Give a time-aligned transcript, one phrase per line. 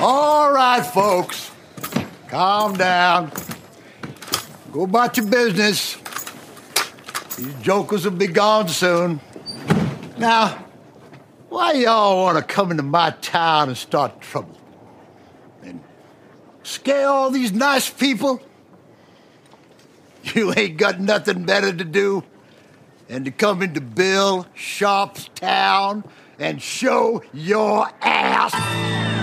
[0.00, 1.50] All right, folks.
[2.28, 3.32] Calm down.
[4.70, 5.96] Go about your business.
[7.36, 9.20] These jokers will be gone soon.
[10.16, 10.64] Now,
[11.48, 14.56] why y'all want to come into my town and start trouble?
[15.64, 15.82] And
[16.62, 18.40] scare all these nice people?
[20.22, 22.22] You ain't got nothing better to do
[23.08, 26.04] than to come into Bill Sharp's town
[26.38, 29.17] and show your ass.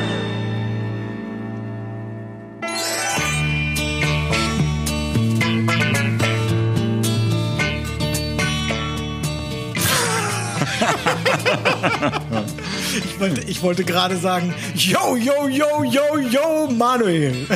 [13.04, 17.48] Ich wollte, ich wollte gerade sagen, yo, yo, yo, yo, yo, Manuel.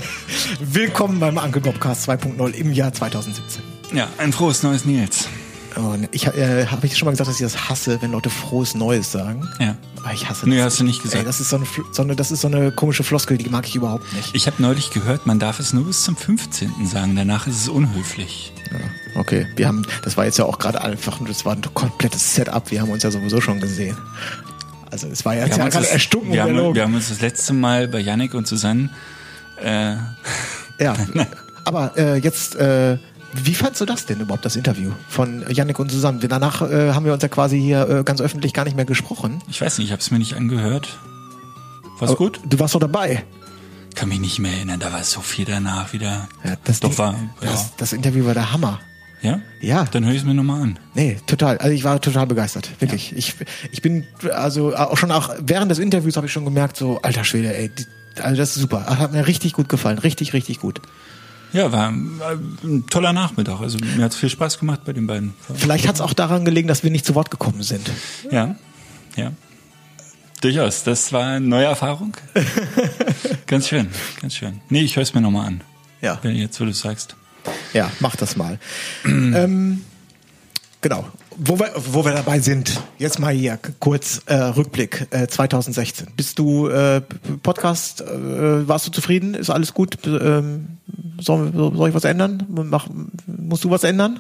[0.60, 3.64] Willkommen beim Uncle Bobcast 2.0 im Jahr 2017.
[3.94, 5.28] Ja, ein frohes neues Nils.
[5.76, 8.76] Und ich äh, habe ich schon mal gesagt, dass ich das hasse, wenn Leute frohes
[8.76, 9.48] Neues sagen.
[9.60, 9.76] Ja.
[10.04, 10.66] Aber ich hasse Nee, das.
[10.66, 11.20] hast du nicht gesagt.
[11.22, 13.68] Ey, das ist so eine, so eine, das ist so eine komische Floskel, die mag
[13.68, 14.34] ich überhaupt nicht.
[14.34, 16.88] Ich habe neulich gehört, man darf es nur bis zum 15.
[16.88, 18.54] sagen, danach ist es unhöflich.
[18.72, 22.36] Ja, okay, wir haben, das war jetzt ja auch gerade einfach, das war ein komplettes
[22.36, 22.72] Setup.
[22.72, 23.98] Wir haben uns ja sowieso schon gesehen.
[24.92, 27.22] Also es war jetzt Wir ja gerade das, erstunken wir, haben, wir haben uns das
[27.22, 28.90] letzte Mal bei Yannick und Susanne
[29.64, 29.96] äh,
[30.80, 30.96] Ja,
[31.66, 32.98] aber äh, jetzt, äh,
[33.34, 36.20] wie fandst du das denn überhaupt, das Interview von Yannick und Susanne?
[36.28, 39.42] Danach äh, haben wir uns ja quasi hier äh, ganz öffentlich gar nicht mehr gesprochen.
[39.50, 41.00] ich weiß nicht, ich habe es mir nicht angehört.
[42.00, 42.40] War's gut?
[42.46, 43.26] Du warst doch dabei.
[43.96, 46.30] Kann mich nicht mehr erinnern, da war so viel danach wieder.
[46.44, 47.52] Ja, das, Doch war, ja.
[47.52, 48.80] das, das Interview war der Hammer.
[49.22, 49.42] ja?
[49.60, 49.86] Ja.
[49.92, 50.80] Dann höre ich es mir nochmal an.
[50.94, 51.58] Nee, total.
[51.58, 53.14] Also ich war total begeistert, wirklich.
[53.18, 53.36] Ich,
[53.72, 57.26] ich bin, also auch schon auch während des Interviews habe ich schon gemerkt, so, alter
[57.26, 57.86] Schwede, ey, die,
[58.22, 58.86] also das ist super.
[58.86, 60.82] Hat mir richtig gut gefallen, richtig, richtig gut.
[61.54, 62.32] Ja, war war
[62.64, 63.60] ein toller Nachmittag.
[63.60, 65.34] Also mir hat viel Spaß gemacht bei den beiden.
[65.56, 67.90] Vielleicht hat es auch daran gelegen, dass wir nicht zu Wort gekommen sind.
[68.32, 68.56] Ja,
[69.16, 69.32] ja.
[70.42, 72.16] Durchaus, das war eine neue Erfahrung.
[73.48, 73.90] ganz schön,
[74.22, 74.62] ganz schön.
[74.70, 75.62] Nee, ich höre es mir nochmal an.
[76.02, 76.20] Ja.
[76.22, 77.16] Wenn jetzt, wo du sagst.
[77.74, 78.60] Ja, mach das mal.
[79.06, 79.84] ähm,
[80.82, 81.08] genau.
[81.42, 86.10] Wo wir, wo wir dabei sind, jetzt mal hier kurz äh, Rückblick äh, 2016.
[86.18, 87.00] Bist du äh,
[87.42, 89.36] Podcast, äh, warst du zufrieden?
[89.36, 90.00] Ist alles gut?
[90.06, 90.80] Ähm,
[91.18, 92.46] soll, soll ich was ändern?
[92.50, 92.88] Mach,
[93.26, 94.20] musst du was ändern?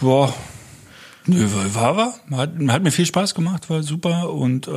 [0.00, 0.32] Boah.
[1.28, 2.38] Nö, war, war, war.
[2.38, 4.30] Hat, hat mir viel Spaß gemacht, war super.
[4.32, 4.70] Und äh,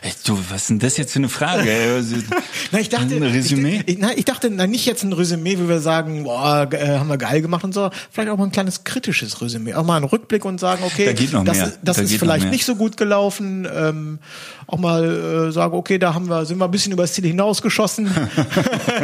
[0.00, 1.70] ey, du, was ist denn das jetzt für eine Frage?
[1.96, 2.16] Also,
[2.72, 3.82] Na, ich dachte, ein Resümee?
[3.84, 7.08] Ich, na, ich dachte, na, nicht jetzt ein Resümee, wie wir sagen, boah, äh, haben
[7.08, 7.90] wir geil gemacht und so.
[8.10, 9.74] Vielleicht auch mal ein kleines kritisches Resümee.
[9.74, 11.04] Auch mal einen Rückblick und sagen, okay,
[11.44, 13.68] Da das, ist- das Da ist vielleicht nicht so gut gelaufen.
[13.70, 14.18] Ähm,
[14.66, 18.10] auch mal äh, sagen, okay, da haben wir, sind wir ein bisschen übers Ziel hinausgeschossen.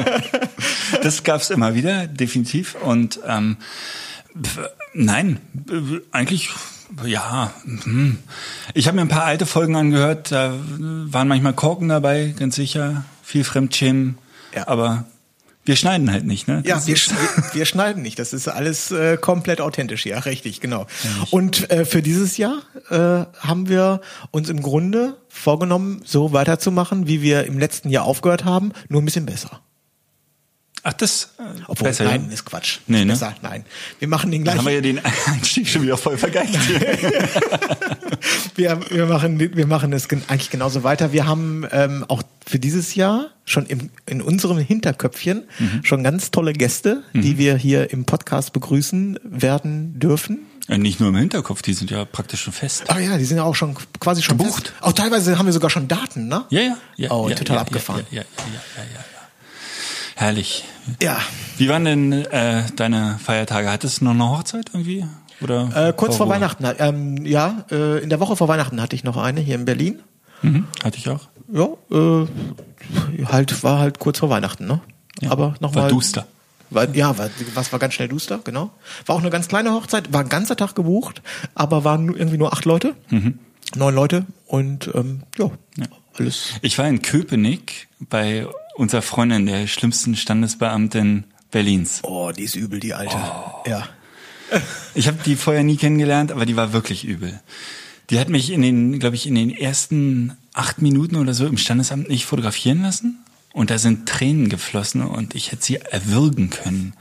[1.02, 2.76] das gab's immer wieder, definitiv.
[2.82, 3.56] Und ähm,
[4.94, 5.38] nein,
[6.10, 6.50] eigentlich
[7.04, 7.52] ja.
[7.64, 8.18] hm.
[8.74, 10.30] Ich habe mir ein paar alte Folgen angehört.
[10.30, 13.04] Da waren manchmal Korken dabei, ganz sicher.
[13.22, 14.18] Viel Fremdschämen.
[14.54, 14.68] Ja.
[14.68, 15.04] Aber
[15.64, 16.62] wir schneiden halt nicht, ne?
[16.66, 18.18] Ja, Das sch- wir, wir schneiden nicht.
[18.18, 20.04] Das ist alles äh, komplett authentisch.
[20.04, 20.86] Ja, richtig, genau.
[21.30, 22.58] Und äh, für dieses Jahr
[22.90, 24.00] äh, haben wir
[24.30, 29.04] uns im Grunde vorgenommen, so weiterzumachen, wie wir im letzten Jahr aufgehört haben, nur ein
[29.06, 29.60] bisschen besser.
[30.84, 32.78] Ach, das äh, Obwohl, besser, nein, ist Quatsch.
[32.88, 33.12] Nee, Ist ne?
[33.12, 33.64] Besser, nein.
[34.00, 34.96] Wir machen den Dann haben wir gleichen.
[34.96, 36.58] ja den Einstieg schon wieder voll vergeigt.
[38.54, 41.12] Wir, wir machen, wir machen es gen- eigentlich genauso weiter.
[41.12, 45.80] Wir haben ähm, auch für dieses Jahr schon im, in unserem Hinterköpfchen Mhm.
[45.84, 50.40] schon ganz tolle Gäste, die wir hier im Podcast begrüßen werden dürfen.
[50.68, 52.84] Ja, nicht nur im Hinterkopf, die sind ja praktisch schon fest.
[52.88, 54.68] Ah ja, die sind ja auch schon quasi schon Gebucht.
[54.68, 54.74] fest.
[54.82, 56.44] Auch teilweise haben wir sogar schon Daten, ne?
[56.50, 56.76] Ja, ja.
[56.96, 58.04] ja Oh, ja, total abgefahren.
[58.10, 59.04] Ja, ja, ja, ja, ja.
[60.16, 60.64] Herrlich.
[61.00, 61.18] Ja.
[61.56, 63.70] Wie waren denn äh, deine Feiertage?
[63.70, 65.04] Hattest du noch eine Hochzeit irgendwie?
[65.40, 66.34] Oder Äh, kurz vor Ruhe?
[66.36, 66.64] Weihnachten.
[66.78, 70.00] Ähm, ja, äh, in der Woche vor Weihnachten hatte ich noch eine hier in Berlin.
[70.42, 71.28] Mhm, hatte ich auch.
[71.52, 72.26] Ja, äh,
[73.26, 74.80] halt war halt kurz vor Weihnachten, ne?
[75.20, 75.84] Ja, Aber nochmal.
[75.84, 76.26] war duster.
[76.70, 78.70] War, ja, war, was war ganz schnell duster, genau.
[79.06, 81.20] War auch eine ganz kleine Hochzeit, war ein ganzer Tag gebucht,
[81.54, 82.94] aber waren irgendwie nur acht Leute,
[83.76, 85.50] neun Leute und ähm, ja,
[86.18, 86.54] alles.
[86.62, 88.46] Ich war in Köpenick bei
[88.82, 92.00] unserer Freundin, der schlimmsten Standesbeamtin Berlins.
[92.02, 93.16] Oh, die ist übel, die alte.
[93.66, 93.88] Ja.
[94.94, 97.40] Ich habe die vorher nie kennengelernt, aber die war wirklich übel.
[98.10, 101.56] Die hat mich in den, glaube ich, in den ersten acht Minuten oder so im
[101.56, 103.24] Standesamt nicht fotografieren lassen.
[103.54, 106.92] Und da sind Tränen geflossen und ich hätte sie erwürgen können.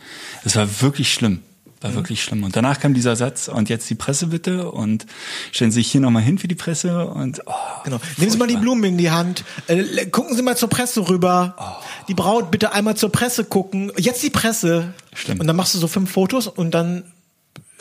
[0.45, 1.41] Es war wirklich schlimm.
[1.81, 2.43] War wirklich schlimm.
[2.43, 5.05] Und danach kam dieser Satz, und jetzt die Presse bitte, und
[5.51, 7.99] stellen Sie sich hier nochmal hin für die Presse, und, oh, Genau.
[8.17, 8.57] Nehmen Sie mal die.
[8.57, 9.43] Blumen in die Hand.
[9.67, 11.81] Äh, gucken Sie mal zur Presse rüber.
[12.07, 13.91] Die Braut bitte einmal zur Presse gucken.
[13.97, 14.93] Jetzt die Presse.
[15.13, 15.39] Stimmt.
[15.39, 17.11] Und dann machst du so fünf Fotos und dann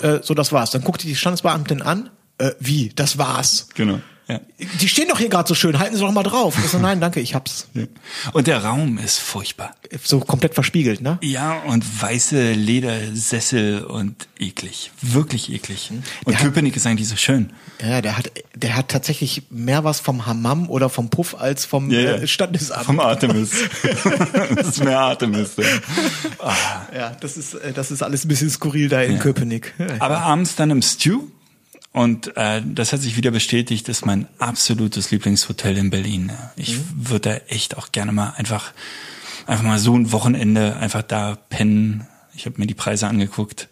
[0.00, 0.70] äh, so das war's.
[0.70, 2.08] Dann guckt die Standesbeamtin an.
[2.38, 2.92] Äh, wie?
[2.96, 3.68] Das war's.
[3.74, 4.00] Genau.
[4.30, 4.40] Ja.
[4.80, 6.54] Die stehen doch hier gerade so schön, halten Sie doch mal drauf.
[6.62, 7.68] Ich so, nein, danke, ich hab's.
[8.32, 9.74] Und der Raum ist furchtbar.
[10.04, 11.18] So komplett verspiegelt, ne?
[11.22, 14.92] Ja, und weiße Ledersessel und eklig.
[15.02, 15.90] Wirklich eklig.
[16.24, 16.38] Und Ja.
[16.38, 17.50] Köpenick ist eigentlich so schön.
[17.82, 21.90] Ja, der hat, der hat tatsächlich mehr was vom Hammam oder vom Puff als vom
[21.90, 22.84] äh, Standesamt.
[22.84, 23.50] Vom Artemis.
[24.54, 25.56] das ist mehr Artemis.
[25.56, 26.86] Ja.
[26.94, 29.74] ja, das ist, äh, das ist alles ein bisschen skurril da in Köpenick.
[29.98, 31.22] Aber abends dann im Stew.
[31.92, 36.32] Und äh, das hat sich wieder bestätigt, ist mein absolutes Lieblingshotel in Berlin.
[36.56, 38.72] Ich würde da echt auch gerne mal einfach,
[39.46, 42.06] einfach mal so ein Wochenende einfach da pennen.
[42.34, 43.68] Ich habe mir die Preise angeguckt.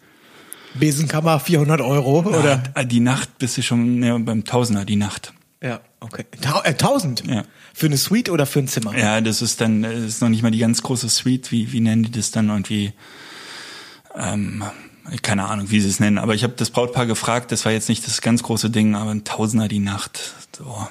[0.73, 2.61] Besenkammer 400 Euro, oder?
[2.73, 5.33] Ah, die Nacht bist du schon ne, beim Tausender, die Nacht.
[5.61, 6.25] Ja, okay.
[6.41, 7.25] Tau äh, 1000?
[7.25, 7.43] Ja.
[7.73, 8.97] Für eine Suite oder für ein Zimmer?
[8.97, 11.79] Ja, das ist dann, das ist noch nicht mal die ganz große Suite, wie, wie
[11.79, 12.93] nennen die das dann irgendwie?
[14.15, 14.63] Ähm,
[15.21, 16.17] keine Ahnung, wie sie es nennen.
[16.17, 19.11] Aber ich habe das Brautpaar gefragt, das war jetzt nicht das ganz große Ding, aber
[19.11, 20.33] ein Tausender die Nacht.
[20.57, 20.87] So.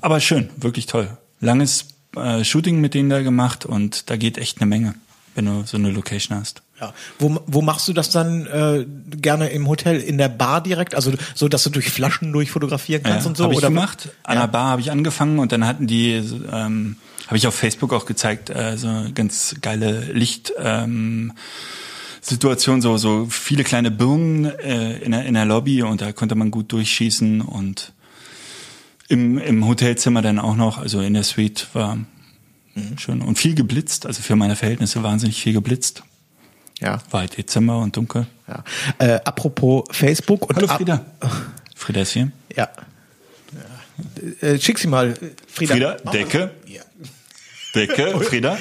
[0.00, 1.16] Aber schön, wirklich toll.
[1.40, 1.86] Langes
[2.16, 4.94] äh, Shooting mit denen da gemacht und da geht echt eine Menge,
[5.34, 6.62] wenn du so eine Location hast.
[6.80, 6.92] Ja.
[7.18, 8.86] Wo, wo machst du das dann äh,
[9.16, 10.00] gerne im Hotel?
[10.00, 10.94] In der Bar direkt?
[10.94, 13.44] Also so, dass du durch Flaschen durchfotografieren kannst Ja, und so?
[13.44, 14.10] Habe ich oder gemacht.
[14.24, 16.96] An der Bar habe ich angefangen und dann hatten die, ähm,
[17.26, 20.52] habe ich auf Facebook auch gezeigt, äh, so ganz geile Licht.
[20.58, 21.32] Ähm,
[22.28, 26.34] Situation, so, so viele kleine Birnen äh, in, der, in der Lobby und da konnte
[26.34, 27.92] man gut durchschießen und
[29.08, 31.98] im, im Hotelzimmer dann auch noch, also in der Suite war
[32.98, 36.02] schön und viel geblitzt, also für meine Verhältnisse wahnsinnig viel geblitzt.
[36.80, 37.00] Ja.
[37.10, 38.26] War halt Dezember und dunkel.
[38.48, 38.64] ja.
[38.98, 41.04] Äh, apropos Facebook und Hallo Frieda.
[41.74, 42.30] Frieda ist hier.
[42.54, 42.68] Ja.
[44.42, 44.48] ja.
[44.48, 45.14] Äh, schick sie mal,
[45.46, 45.74] Frieda.
[45.74, 45.96] Frieda.
[46.12, 46.50] Decke.
[46.66, 46.82] Ja.
[47.74, 48.58] Decke, Frieda?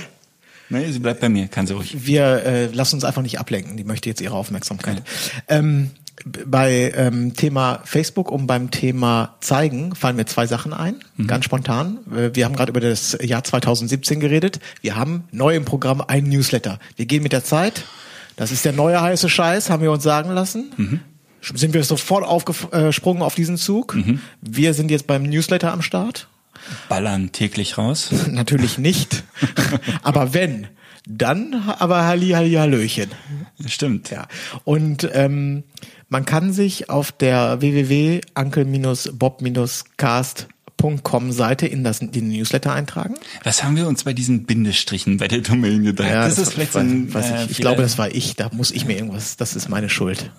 [0.69, 2.06] Nee, sie bleibt bei mir, kann sie ruhig.
[2.06, 3.77] Wir äh, lassen uns einfach nicht ablenken.
[3.77, 5.03] Die möchte jetzt ihre Aufmerksamkeit.
[5.47, 5.91] Ähm,
[6.25, 10.95] b- bei ähm, Thema Facebook und beim Thema Zeigen fallen mir zwei Sachen ein,
[11.27, 12.00] ganz spontan.
[12.15, 14.59] Äh, Wir haben gerade über das Jahr 2017 geredet.
[14.81, 16.79] Wir haben neu im Programm ein Newsletter.
[16.95, 17.85] Wir gehen mit der Zeit.
[18.35, 20.71] Das ist der neue heiße Scheiß, haben wir uns sagen lassen.
[21.53, 23.95] Sind wir sofort aufgesprungen auf diesen Zug.
[24.41, 26.27] Wir sind jetzt beim Newsletter am Start.
[26.89, 28.09] Ballern täglich raus.
[28.29, 29.23] Natürlich nicht.
[30.03, 30.67] aber wenn,
[31.07, 33.12] dann aber Halli, Halli, Hallöchen.
[33.65, 34.09] Stimmt.
[34.09, 34.27] Ja.
[34.63, 35.63] Und ähm,
[36.09, 40.54] man kann sich auf der www.uncle-bob-cast.com
[41.31, 43.16] Seite in das, den Newsletter eintragen.
[43.44, 46.10] Was haben wir uns bei diesen Bindestrichen bei der Domain gedacht?
[46.12, 48.36] das, ist vielleicht so ein, weiß äh, ich, ich glaube, das war ich.
[48.36, 50.31] Da muss ich mir irgendwas, das ist meine Schuld.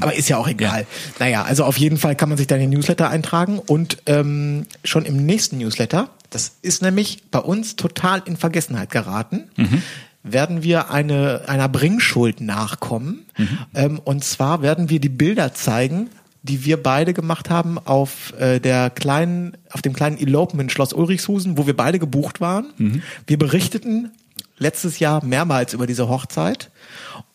[0.00, 0.86] Aber ist ja auch egal.
[1.18, 4.66] Naja, also auf jeden Fall kann man sich da in den Newsletter eintragen und ähm,
[4.82, 9.48] schon im nächsten Newsletter, das ist nämlich bei uns total in Vergessenheit geraten,
[10.24, 13.26] werden wir eine, einer Bringschuld nachkommen.
[13.74, 16.08] Ähm, und zwar werden wir die Bilder zeigen,
[16.44, 21.56] die wir beide gemacht haben auf äh, der kleinen, auf dem kleinen Elopement Schloss Ulrichshusen,
[21.56, 22.66] wo wir beide gebucht waren.
[23.26, 24.12] Wir berichteten
[24.58, 26.70] letztes Jahr mehrmals über diese Hochzeit.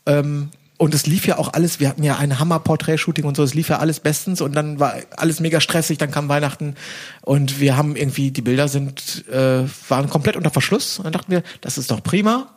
[0.05, 3.53] Ähm, und es lief ja auch alles, wir hatten ja ein Hammer-Porträt-Shooting und so, es
[3.53, 6.75] lief ja alles bestens und dann war alles mega stressig, dann kam Weihnachten
[7.21, 11.31] und wir haben irgendwie, die Bilder sind, äh, waren komplett unter Verschluss und dann dachten
[11.31, 12.55] wir, das ist doch prima.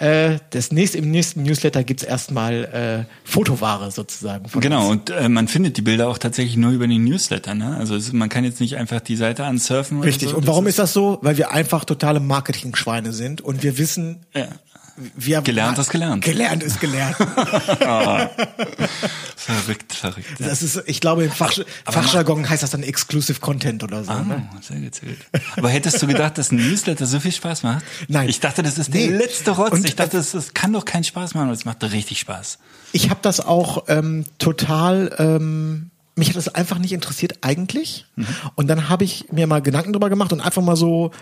[0.00, 4.48] Äh, das nächste, Im nächsten Newsletter gibt's erstmal äh, Fotoware sozusagen.
[4.48, 5.00] von Genau, uns.
[5.02, 7.54] und äh, man findet die Bilder auch tatsächlich nur über den Newsletter.
[7.54, 7.76] Ne?
[7.76, 10.00] Also es, man kann jetzt nicht einfach die Seite ansurfen.
[10.00, 10.30] Richtig.
[10.30, 10.36] So.
[10.38, 11.18] Und warum ist das so?
[11.20, 14.48] Weil wir einfach totale Marketing-Schweine sind und wir wissen, Ja.
[15.16, 16.24] Wir Gelernt ist gelernt.
[16.24, 17.16] Gelernt ist gelernt.
[19.36, 20.26] Verrückt, verrückt.
[20.38, 20.48] Ja.
[20.48, 21.52] Das ist, ich glaube, im Fach,
[21.86, 24.12] Fachjargon heißt das dann Exclusive Content oder so.
[24.12, 24.46] Ne?
[24.52, 25.18] Oh, sehr gut, sehr gut.
[25.56, 27.84] Aber hättest du gedacht, dass ein Newsletter so viel Spaß macht?
[28.08, 28.28] Nein.
[28.28, 29.08] Ich dachte, das ist Nee.
[29.08, 29.72] der letzte Rotz.
[29.72, 32.58] Und, ich dachte, das, das kann doch keinen Spaß machen, aber es macht richtig Spaß.
[32.92, 35.14] Ich habe das auch ähm, total.
[35.18, 38.04] Ähm, mich hat das einfach nicht interessiert eigentlich.
[38.54, 41.12] Und dann habe ich mir mal Gedanken drüber gemacht und einfach mal so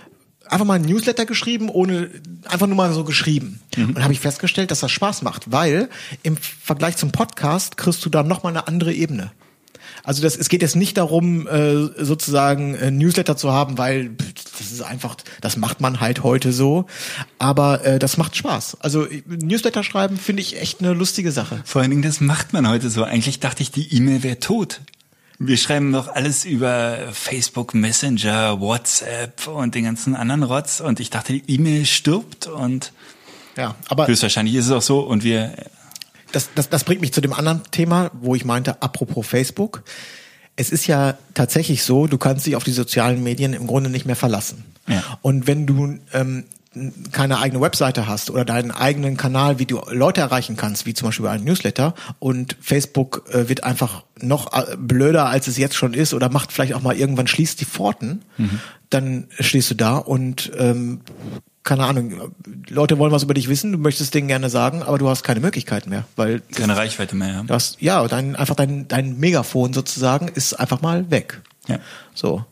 [0.51, 2.11] einfach mal ein Newsletter geschrieben, ohne
[2.47, 3.61] einfach nur mal so geschrieben.
[3.77, 5.89] Und habe ich festgestellt, dass das Spaß macht, weil
[6.23, 9.31] im Vergleich zum Podcast kriegst du da noch mal eine andere Ebene.
[10.05, 14.11] Also das, es geht jetzt nicht darum, äh, sozusagen ein Newsletter zu haben, weil
[14.59, 16.87] das ist einfach, das macht man halt heute so.
[17.39, 18.79] Aber äh, das macht Spaß.
[18.81, 21.61] Also Newsletter schreiben finde ich echt eine lustige Sache.
[21.65, 23.05] Vor allen Dingen, das macht man heute so.
[23.05, 24.81] Eigentlich dachte ich, die E-Mail wäre tot.
[25.41, 30.81] Wir schreiben doch alles über Facebook Messenger, WhatsApp und den ganzen anderen Rotz.
[30.81, 32.93] Und ich dachte, die E-Mail stirbt und
[33.57, 35.01] Ja, aber höchstwahrscheinlich ist es auch so.
[35.01, 35.53] Und wir,
[36.33, 39.85] das, das, das bringt mich zu dem anderen Thema, wo ich meinte, apropos Facebook.
[40.57, 44.07] Es ist ja tatsächlich so, du kannst dich auf die sozialen Medien im Grunde nicht
[44.07, 44.65] mehr verlassen.
[44.89, 45.05] Ja.
[45.23, 46.47] Und wenn du ähm,
[47.13, 51.07] keine eigene Webseite hast oder deinen eigenen Kanal, wie du Leute erreichen kannst, wie zum
[51.09, 55.77] Beispiel über einen Newsletter und Facebook äh, wird einfach noch äh, blöder, als es jetzt
[55.77, 58.61] schon ist oder macht vielleicht auch mal irgendwann schließt die Pforten, Mhm.
[58.91, 61.01] dann stehst du da und ähm,
[61.65, 62.33] keine Ahnung,
[62.71, 65.41] Leute wollen was über dich wissen, du möchtest denen gerne sagen, aber du hast keine
[65.41, 67.29] Möglichkeiten mehr, weil Keine Reichweite mehr.
[67.29, 67.43] Ja.
[67.43, 71.43] du hast, ja, dein, einfach dein, dein Megafon sozusagen ist einfach mal weg.
[71.67, 71.79] Ja.
[72.15, 72.43] So.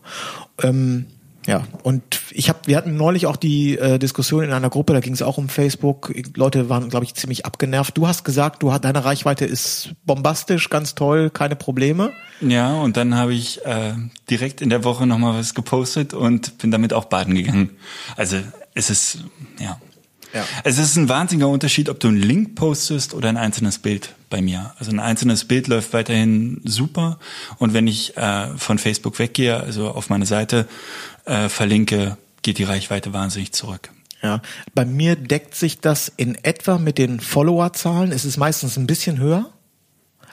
[0.61, 1.07] Ähm,
[1.47, 4.99] ja, und ich habe, wir hatten neulich auch die äh, Diskussion in einer Gruppe, da
[4.99, 6.13] ging es auch um Facebook.
[6.35, 7.97] Leute waren, glaube ich, ziemlich abgenervt.
[7.97, 12.11] Du hast gesagt, du deine Reichweite ist bombastisch, ganz toll, keine Probleme.
[12.41, 13.93] Ja, und dann habe ich äh,
[14.29, 17.69] direkt in der Woche nochmal was gepostet und bin damit auch baden gegangen.
[18.17, 18.37] Also
[18.73, 19.19] es ist,
[19.57, 19.79] ja.
[20.33, 20.45] Ja.
[20.65, 24.41] Es ist ein wahnsinniger Unterschied, ob du einen Link postest oder ein einzelnes Bild bei
[24.41, 24.73] mir.
[24.77, 27.19] Also ein einzelnes Bild läuft weiterhin super.
[27.57, 30.67] Und wenn ich äh, von Facebook weggehe, also auf meine Seite
[31.27, 33.91] äh, verlinke, geht die Reichweite wahnsinnig zurück.
[34.23, 34.41] Ja,
[34.73, 38.11] bei mir deckt sich das in etwa mit den Followerzahlen.
[38.11, 39.51] Es ist meistens ein bisschen höher.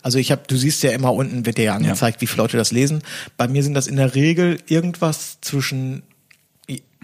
[0.02, 2.56] Also ich habe, du siehst ja immer unten wird dir ja angezeigt, wie viele Leute
[2.56, 3.02] das lesen.
[3.36, 6.02] Bei mir sind das in der Regel irgendwas zwischen,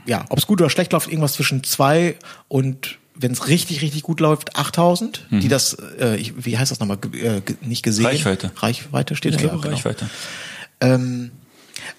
[0.06, 2.16] ja, ob es gut oder schlecht läuft, irgendwas zwischen zwei
[2.48, 6.80] und wenn es richtig, richtig gut läuft, 8000, die das, äh, ich, wie heißt das
[6.80, 8.06] nochmal, äh, nicht gesehen?
[8.06, 8.50] Reichweite.
[8.56, 9.74] Reichweite steht Ich da, glaube ja, genau.
[9.76, 10.08] Reichweite.
[10.80, 11.30] Ähm,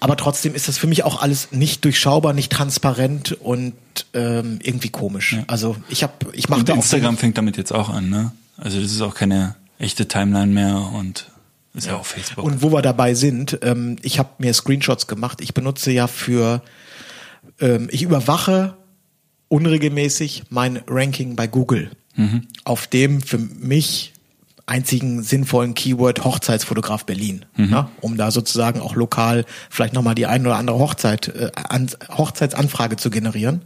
[0.00, 3.74] aber trotzdem ist das für mich auch alles nicht durchschaubar, nicht transparent und
[4.14, 5.38] ähm, irgendwie komisch.
[5.46, 8.32] Also ich habe, ich mache da auch Instagram fängt damit jetzt auch an, ne?
[8.56, 11.30] Also das ist auch keine echte Timeline mehr und
[11.74, 12.44] ist ja, auch Facebook.
[12.44, 15.40] Und wo wir dabei sind, ähm, ich habe mir Screenshots gemacht.
[15.40, 16.62] Ich benutze ja für,
[17.60, 18.74] ähm, ich überwache
[19.48, 21.90] unregelmäßig mein Ranking bei Google.
[22.64, 24.11] Auf dem für mich
[24.72, 30.46] einzigen sinnvollen Keyword Hochzeitsfotograf Berlin, ja, um da sozusagen auch lokal vielleicht nochmal die ein
[30.46, 33.62] oder andere Hochzeit, äh, an, Hochzeitsanfrage zu generieren.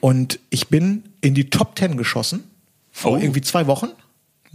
[0.00, 2.44] Und ich bin in die Top 10 geschossen
[2.92, 3.16] vor Oh.
[3.16, 3.88] irgendwie zwei Wochen.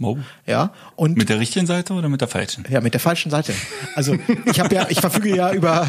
[0.00, 0.18] Oh.
[0.46, 2.64] Ja, und Mit der richtigen Seite oder mit der falschen?
[2.68, 3.52] ja, mit der falschen Seite.
[3.94, 5.88] Also ich habe ja, ich verfüge ja über,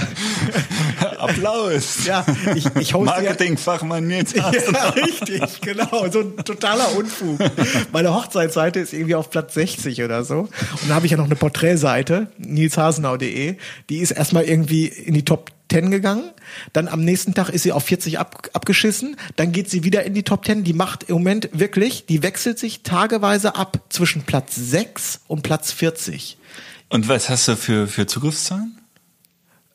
[1.20, 2.06] Applaus!
[2.06, 2.26] ja,
[2.56, 4.90] ich, ich hoste ja, Marketingfachmann ja, Hasenau.
[4.90, 7.40] richtig, genau, so ein totaler Unfug.
[7.92, 10.40] Meine Hochzeitsseite ist irgendwie auf Platz 60 oder so.
[10.40, 10.52] Und
[10.88, 13.58] dann habe ich ja noch eine Porträtseite, nilshasenau.de,
[13.90, 16.32] die ist erstmal irgendwie in die Top 10 gegangen.
[16.74, 19.16] Dann am nächsten Tag ist sie auf 40 ab, abgeschissen.
[19.36, 20.64] Dann geht sie wieder in die Top 10.
[20.64, 25.72] Die macht im Moment wirklich, die wechselt sich tageweise ab zwischen Platz 6 und Platz
[25.72, 26.38] 40.
[26.90, 28.80] Und was hast du für, für Zugriffszahlen?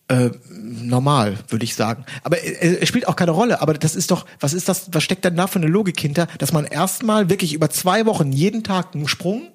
[0.08, 2.04] äh, normal, würde ich sagen.
[2.22, 3.60] Aber äh, es spielt auch keine Rolle.
[3.62, 6.26] Aber das ist doch, was ist das, was steckt denn da für eine Logik hinter,
[6.38, 9.48] dass man erstmal wirklich über zwei Wochen jeden Tag einen Sprung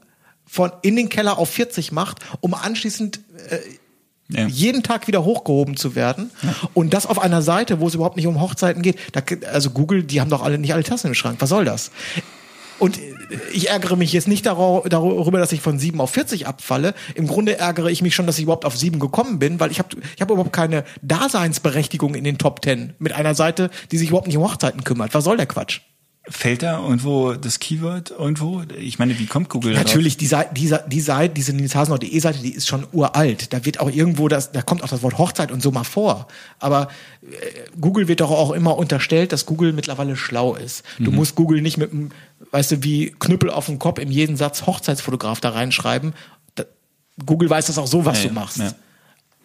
[0.46, 3.19] von in den Keller auf 40 macht, um anschließend
[3.50, 3.60] äh,
[4.31, 4.45] Ja.
[4.48, 6.29] jeden Tag wieder hochgehoben zu werden.
[6.74, 8.98] Und das auf einer Seite, wo es überhaupt nicht um Hochzeiten geht.
[9.12, 9.21] Da,
[9.51, 11.38] also Google, die haben doch alle nicht alle Tassen im Schrank.
[11.39, 11.91] Was soll das?
[12.79, 13.01] Und äh,
[13.51, 16.93] ich ärgere mich jetzt nicht darüber, dass ich von 7 auf 40 abfalle.
[17.15, 19.79] Im Grunde ärgere ich mich schon, dass ich überhaupt auf 7 gekommen bin, weil ich
[19.79, 24.09] habe ich hab überhaupt keine Daseinsberechtigung in den Top 10 mit einer Seite, die sich
[24.09, 25.13] überhaupt nicht um Hochzeiten kümmert.
[25.13, 25.81] Was soll der Quatsch?
[26.27, 28.61] Fällt da irgendwo das Keyword irgendwo?
[28.77, 29.73] Ich meine, wie kommt Google?
[29.73, 33.51] Natürlich, die Seite, die, die Seite, diese nilshasenau.de Seite, die ist schon uralt.
[33.51, 36.27] Da wird auch irgendwo das, da kommt auch das Wort Hochzeit und so mal vor.
[36.59, 36.89] Aber
[37.23, 37.35] äh,
[37.79, 40.83] Google wird doch auch immer unterstellt, dass Google mittlerweile schlau ist.
[40.99, 42.09] Du musst Google nicht mit einem,
[42.51, 46.13] weißt du, wie Knüppel auf dem Kopf in jeden Satz Hochzeitsfotograf da reinschreiben.
[46.53, 46.65] Da,
[47.25, 48.57] Google weiß das auch so, was Ja, du machst.
[48.57, 48.71] ja.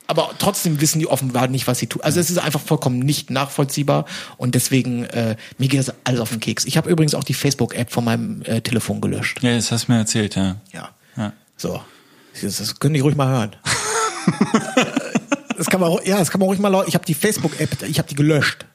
[0.07, 2.03] Aber trotzdem wissen die offenbar nicht, was sie tun.
[2.03, 4.05] Also es ist einfach vollkommen nicht nachvollziehbar
[4.37, 6.67] und deswegen äh, mir geht das alles auf den Keks.
[6.67, 9.43] Ich habe übrigens auch die Facebook-App von meinem äh, Telefon gelöscht.
[9.43, 10.57] Ja, das hast du mir erzählt, ja.
[10.73, 10.91] Ja.
[11.17, 11.33] Ja.
[11.57, 11.81] So.
[12.43, 13.57] Das, das können die ruhig mal hören.
[15.57, 16.85] das kann man, ja, das kann man ruhig mal.
[16.87, 18.67] Ich habe die Facebook-App, ich habe die gelöscht.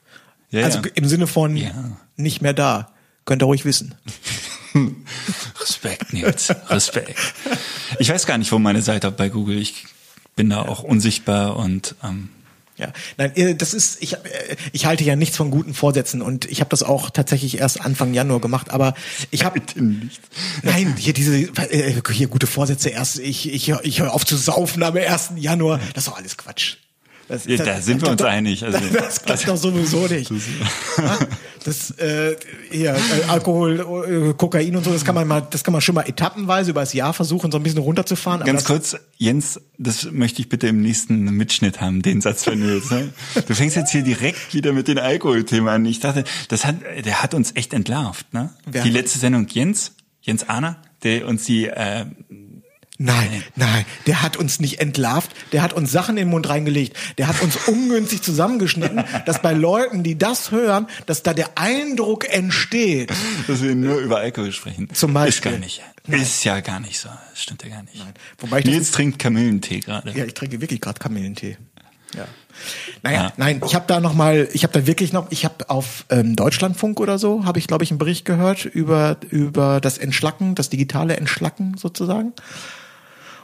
[0.50, 0.86] Ja, also ja.
[0.96, 1.72] im Sinne von Ja.
[2.16, 2.92] nicht mehr da.
[3.26, 3.94] Könnt ihr ruhig wissen.
[5.62, 6.54] Respekt, Nils.
[6.70, 7.20] Respekt.
[8.00, 9.60] Ich weiß gar nicht, wo meine Seite bei Google.
[9.60, 9.86] Ich
[10.40, 12.30] bin da auch unsichtbar und ähm,
[12.78, 14.18] Ja, nein, äh, das ist ich äh,
[14.72, 18.14] ich halte ja nichts von guten Vorsätzen und ich habe das auch tatsächlich erst Anfang
[18.14, 18.94] Januar gemacht, aber
[19.32, 19.60] ich habe
[20.64, 24.82] Nein, hier diese äh, hier gute Vorsätze erst ich ich ich höre auf zu saufen
[24.82, 25.34] am 1.
[25.36, 26.78] Januar, das ist doch alles Quatsch.
[27.30, 30.30] Das, Ja, da sind wir uns einig, also- das klappt doch sowieso nicht.
[30.98, 31.20] Ja,
[31.64, 32.36] Das, äh,
[32.72, 33.80] hier, äh, Alkohol,
[34.30, 36.80] äh, Kokain und so, das kann man mal, das kann man schon mal etappenweise über
[36.82, 38.44] das Jahr versuchen, so ein bisschen runterzufahren.
[38.46, 42.58] Ganz das, kurz, Jens, das möchte ich bitte im nächsten Mitschnitt haben, den Satz von
[42.60, 42.90] Nils.
[42.90, 43.10] Ne?
[43.48, 45.86] Du fängst jetzt hier direkt wieder mit den Alkoholthemen an.
[45.86, 48.34] Ich dachte, das hat, der hat uns echt entlarvt.
[48.34, 48.50] Ne?
[48.66, 52.06] Die letzte Sendung Jens, Jens Ahner, der uns die äh,
[53.02, 56.98] Nein, nein, der hat uns nicht entlarvt, der hat uns Sachen in den Mund reingelegt,
[57.18, 62.28] der hat uns ungünstig zusammengeschnitten, dass bei Leuten, die das hören, dass da der Eindruck
[62.30, 63.10] entsteht.
[63.48, 64.90] Dass wir nur über Alkohol sprechen.
[64.94, 65.52] Zum Beispiel.
[65.52, 65.82] Ist gar nicht.
[66.08, 67.08] Ist ja gar nicht so.
[67.30, 68.00] Das stimmt ja gar nicht.
[68.00, 68.14] Nein.
[68.40, 70.12] Wobei ich Nils trinkt Kamillentee gerade.
[70.12, 71.58] Ja, ich trinke wirklich gerade Kamillentee.
[72.16, 72.26] Ja.
[73.04, 73.34] Naja, Ja.
[73.38, 76.36] nein, ich habe da noch mal, ich habe da wirklich noch, ich habe auf ähm,
[76.36, 80.70] Deutschlandfunk oder so, habe ich glaube ich einen Bericht gehört über über das Entschlacken, das
[80.70, 82.34] digitale Entschlacken sozusagen.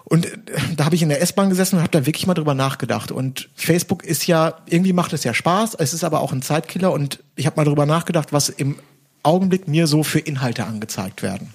[0.05, 0.38] Und äh,
[0.77, 3.12] da habe ich in der S-Bahn gesessen und habe da wirklich mal drüber nachgedacht.
[3.12, 6.91] Und Facebook ist ja, irgendwie macht es ja Spaß, es ist aber auch ein Zeitkiller.
[6.91, 8.77] Und ich habe mal drüber nachgedacht, was im
[9.24, 11.50] Augenblick mir so für Inhalte angezeigt werden.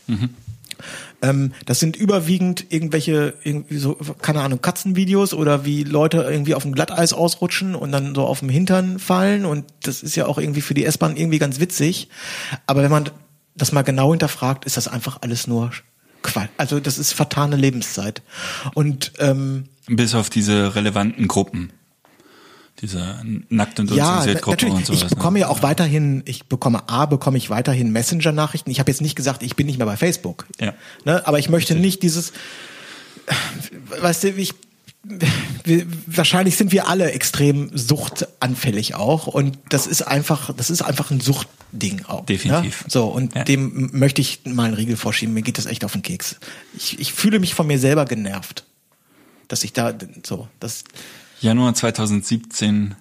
[1.22, 6.62] Ähm, das sind überwiegend irgendwelche, irgendwie so, keine Ahnung, Katzenvideos oder wie Leute irgendwie auf
[6.62, 9.44] dem Glatteis ausrutschen und dann so auf dem Hintern fallen.
[9.44, 12.08] Und das ist ja auch irgendwie für die S-Bahn irgendwie ganz witzig.
[12.66, 13.10] Aber wenn man
[13.54, 15.70] das mal genau hinterfragt, ist das einfach alles nur
[16.22, 16.50] Quatsch.
[16.56, 18.22] Also das ist vertane Lebenszeit.
[18.74, 21.72] Und ähm, Bis auf diese relevanten Gruppen.
[22.80, 25.02] Diese nackt und ja, Gruppe und sowas.
[25.02, 25.40] ich bekomme ne?
[25.40, 28.70] ja auch weiterhin, ich bekomme A, bekomme ich weiterhin Messenger-Nachrichten.
[28.70, 30.46] Ich habe jetzt nicht gesagt, ich bin nicht mehr bei Facebook.
[30.58, 30.72] Ja.
[31.04, 31.26] Ne?
[31.26, 32.32] Aber ich möchte nicht dieses,
[34.00, 34.54] weißt du, ich,
[35.02, 41.10] wir, wahrscheinlich sind wir alle extrem suchtanfällig auch und das ist einfach, das ist einfach
[41.10, 42.26] ein Suchtding auch.
[42.26, 42.82] Definitiv.
[42.84, 42.90] Ne?
[42.90, 43.44] So und Ja.
[43.44, 45.32] dem möchte ich mal einen Riegel vorschieben.
[45.34, 46.36] Mir geht das echt auf den Keks.
[46.76, 48.64] Ich, ich fühle mich von mir selber genervt,
[49.48, 50.84] dass ich da so, das
[51.40, 52.94] Januar 2017.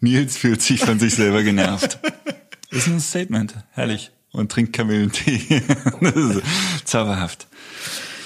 [0.00, 1.98] Nils fühlt sich von sich selber genervt.
[2.70, 3.54] Ist ein Statement.
[3.72, 4.10] Herrlich.
[4.32, 5.62] Und trinkt Kamillentee.
[6.00, 6.42] Das ist
[6.86, 7.46] zauberhaft.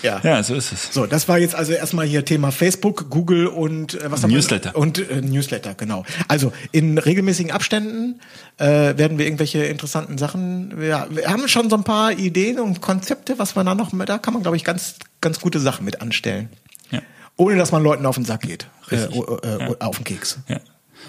[0.07, 0.21] Ja.
[0.23, 0.93] Ja, so ist es.
[0.93, 4.37] So, das war jetzt also erstmal hier Thema Facebook, Google und äh, was haben wir-
[4.39, 4.75] Newsletter.
[4.77, 6.05] Und äh, Newsletter, genau.
[6.29, 8.21] Also in regelmäßigen Abständen
[8.59, 10.81] äh, werden wir irgendwelche interessanten Sachen.
[10.81, 14.19] Wir, wir haben schon so ein paar Ideen und Konzepte, was man da noch, da
[14.19, 16.49] kann man glaube ich ganz ganz gute Sachen mit anstellen,
[16.91, 17.01] Ja.
[17.37, 19.17] ohne dass man Leuten auf den Sack geht, äh, Richtig.
[19.45, 19.75] äh, Ja.
[19.81, 20.39] auf den Keks.
[20.49, 20.61] Ja.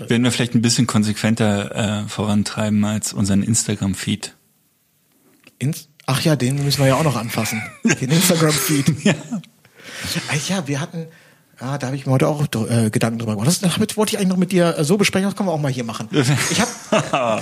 [0.07, 4.33] Werden wir vielleicht ein bisschen konsequenter äh, vorantreiben als unseren Instagram-Feed.
[5.59, 7.61] Ins Ach ja, den müssen wir ja auch noch anfassen.
[7.83, 8.95] Den Instagram-Feed.
[9.03, 9.13] Ja.
[10.47, 11.07] Ja, wir hatten,
[11.59, 13.47] ah, da habe ich mir heute auch äh, Gedanken drüber gemacht.
[13.47, 15.59] Das, damit wollte ich eigentlich noch mit dir äh, so besprechen, das können wir auch
[15.59, 16.07] mal hier machen.
[16.11, 17.41] Ich habe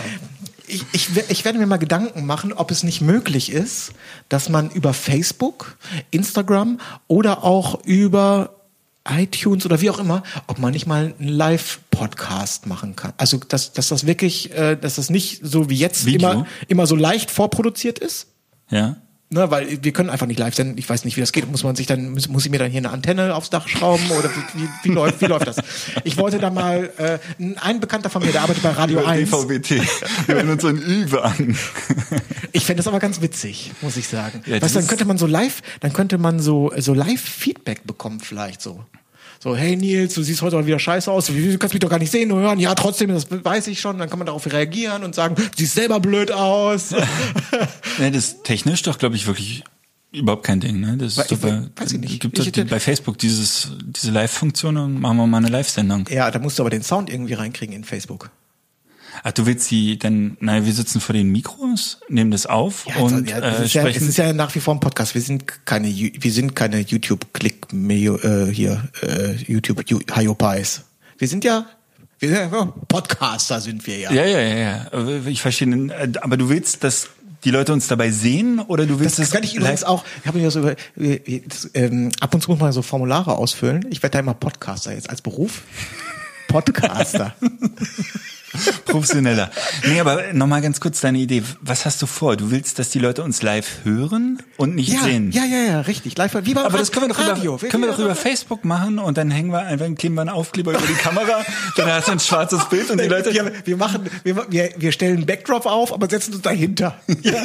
[0.67, 3.91] ich, ich, ich werde mir mal Gedanken machen, ob es nicht möglich ist,
[4.29, 5.77] dass man über Facebook,
[6.11, 8.55] Instagram oder auch über
[9.07, 13.13] iTunes oder wie auch immer, ob man nicht mal einen Live-Podcast machen kann.
[13.17, 16.31] Also dass, dass das wirklich, äh, dass das nicht so wie jetzt Video?
[16.31, 18.27] immer, immer so leicht vorproduziert ist.
[18.69, 18.97] Ja.
[19.31, 20.77] Ne, weil wir können einfach nicht live senden.
[20.77, 21.49] Ich weiß nicht, wie das geht.
[21.49, 24.11] Muss man sich dann, muss, muss ich mir dann hier eine Antenne aufs Dach schrauben
[24.11, 25.57] oder wie, wie, wie, läuft, wie läuft das?
[26.03, 27.17] Ich wollte da mal, äh,
[27.59, 29.31] ein Bekannter von mir, der arbeitet bei Radio 1.
[29.31, 29.81] DVB-T.
[30.27, 31.57] Wir hören uns ein Übe an.
[32.51, 34.41] Ich fände das aber ganz witzig, muss ich sagen.
[34.45, 38.61] Ja, weißt dann könnte man so live, dann könnte man so, so live-Feedback bekommen vielleicht
[38.61, 38.85] so.
[39.45, 41.99] So, hey Nils, du siehst heute mal wieder scheiße aus, du kannst mich doch gar
[41.99, 42.57] nicht sehen und hören.
[42.59, 43.99] Ja, trotzdem, das weiß ich schon.
[43.99, 46.95] Dann kann man darauf reagieren und sagen, du siehst selber blöd aus.
[47.99, 49.63] Ja, das ist technisch doch, glaube ich, wirklich
[50.11, 50.79] überhaupt kein Ding.
[50.81, 50.97] Ne?
[50.97, 51.69] Das ist super.
[51.75, 52.19] weiß ich nicht.
[52.19, 56.07] Gibt Ich hätte- bei Facebook dieses, diese Live-Funktion und machen wir mal eine Live-Sendung.
[56.09, 58.31] ja, da musst du aber den Sound irgendwie reinkriegen in Facebook.
[59.23, 62.97] Ach, du willst die dann, nein, wir sitzen vor den Mikros, nehmen das auf Ja,
[62.97, 64.09] und ja, äh, ist ja, es sprechen.
[64.09, 65.15] ist ja nach wie vor ein Podcast.
[65.15, 70.83] Wir sind keine, wir sind keine YouTube-Click, äh, hier, äh, YouTube, Hyopies.
[71.17, 71.65] Wir sind ja,
[72.19, 74.11] wir sind ja Podcaster sind wir ja.
[74.11, 75.25] ja, ja, ja, ja.
[75.27, 76.15] Ich verstehe.
[76.21, 77.09] Aber du willst, dass
[77.45, 80.39] die Leute uns dabei sehen oder du willst Das werde ich übrigens auch, ich habe
[80.39, 83.85] mir das über, das, ähm, ab und zu muss man so Formulare ausfüllen.
[83.91, 85.61] Ich werde da immer Podcaster jetzt als Beruf.
[86.47, 87.35] Podcaster.
[88.85, 89.51] professioneller.
[89.85, 91.43] Nee, aber nochmal ganz kurz deine Idee.
[91.61, 92.37] Was hast du vor?
[92.37, 95.31] Du willst, dass die Leute uns live hören und nicht ja, sehen?
[95.31, 96.17] ja, ja, ja, richtig.
[96.17, 97.55] Live, wie beim Aber das können wir doch Radio.
[97.55, 100.29] über, können wir doch über Facebook machen und dann hängen wir einfach, kleben wir einen
[100.29, 101.43] Aufkleber über die Kamera,
[101.75, 104.91] dann hast du ein schwarzes Bild und die Leute, wir, wir machen, wir, wir, wir
[104.91, 106.99] stellen einen Backdrop auf, aber setzen uns dahinter.
[107.21, 107.41] ja,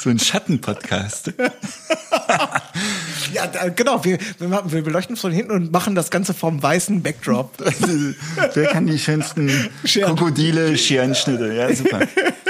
[0.00, 1.32] so ein Schattenpodcast.
[3.32, 4.04] Ja, da, genau.
[4.04, 7.52] Wir, wir, wir beleuchten von hinten und machen das Ganze vom weißen Backdrop.
[8.54, 9.50] Wer kann die schönsten
[9.84, 10.16] Scheren.
[10.22, 11.52] Krokodile, Scherenschnitte?
[11.52, 12.00] Ja, super.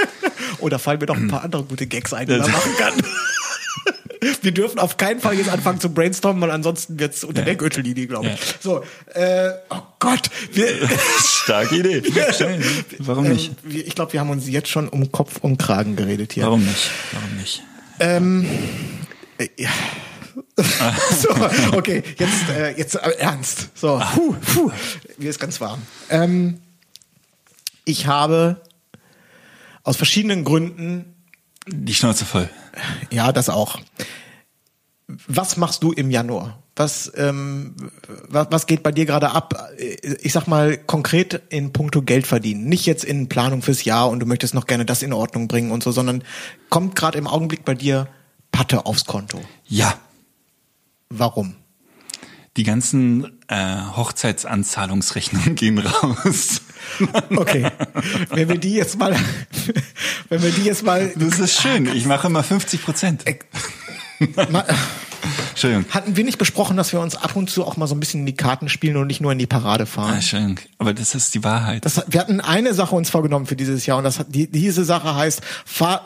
[0.59, 2.93] Oder fallen mir doch ein paar andere gute Gags ein, die man machen kann.
[4.41, 7.45] Wir dürfen auf keinen Fall jetzt anfangen zu brainstormen, weil ansonsten wird's unter Ja.
[7.45, 8.39] der Gürtellinie, glaube ich.
[8.39, 8.53] Ja.
[8.61, 8.83] So,
[9.13, 10.67] äh, oh Gott, wir,
[11.19, 12.03] Starke Idee.
[12.99, 13.49] Warum nicht?
[13.49, 16.43] Ähm, wir- ich glaube, wir haben uns jetzt schon um Kopf und Kragen geredet hier.
[16.43, 16.89] Warum nicht?
[17.11, 17.63] Warum nicht?
[17.99, 18.47] Ähm,
[19.39, 19.69] äh, ja.
[21.21, 21.29] so,
[21.75, 23.69] okay, jetzt, äh, jetzt äh, ernst.
[23.75, 24.71] So, puh, puh,
[25.17, 25.81] mir ist ganz warm.
[26.09, 26.59] Ähm,
[27.85, 28.61] ich habe
[29.83, 31.13] aus verschiedenen Gründen,
[31.67, 32.49] Die Schnauze voll.
[33.11, 33.79] ja, das auch.
[35.27, 36.63] Was machst du im Januar?
[36.75, 37.75] was, ähm,
[38.29, 39.69] was, was geht bei dir gerade ab?
[39.77, 42.65] Ich sag mal konkret in puncto Geld verdienen.
[42.65, 45.71] Nicht jetzt in Planung fürs Jahr und du möchtest noch gerne das in Ordnung bringen
[45.71, 46.23] und so, sondern
[46.69, 48.07] kommt gerade im Augenblick bei dir
[48.51, 49.39] Patte aufs Konto.
[49.67, 49.93] Ja.
[51.09, 51.55] Warum?
[52.57, 56.61] Die ganzen äh, Hochzeitsanzahlungsrechnungen gehen raus.
[57.35, 57.69] Okay.
[58.29, 59.15] wenn wir die jetzt mal,
[60.29, 61.11] wenn wir die jetzt mal.
[61.15, 61.87] Das ist schön.
[61.93, 63.23] Ich mache immer 50 Prozent.
[65.51, 65.85] Entschuldigung.
[65.89, 68.21] Hatten wir nicht besprochen, dass wir uns ab und zu auch mal so ein bisschen
[68.21, 70.11] in die Karten spielen und nicht nur in die Parade fahren?
[70.11, 70.59] Ah, Entschuldigung.
[70.77, 71.85] Aber das ist die Wahrheit.
[71.85, 74.83] Das, wir hatten eine Sache uns vorgenommen für dieses Jahr und das hat, die, diese
[74.83, 76.05] Sache heißt, fahr,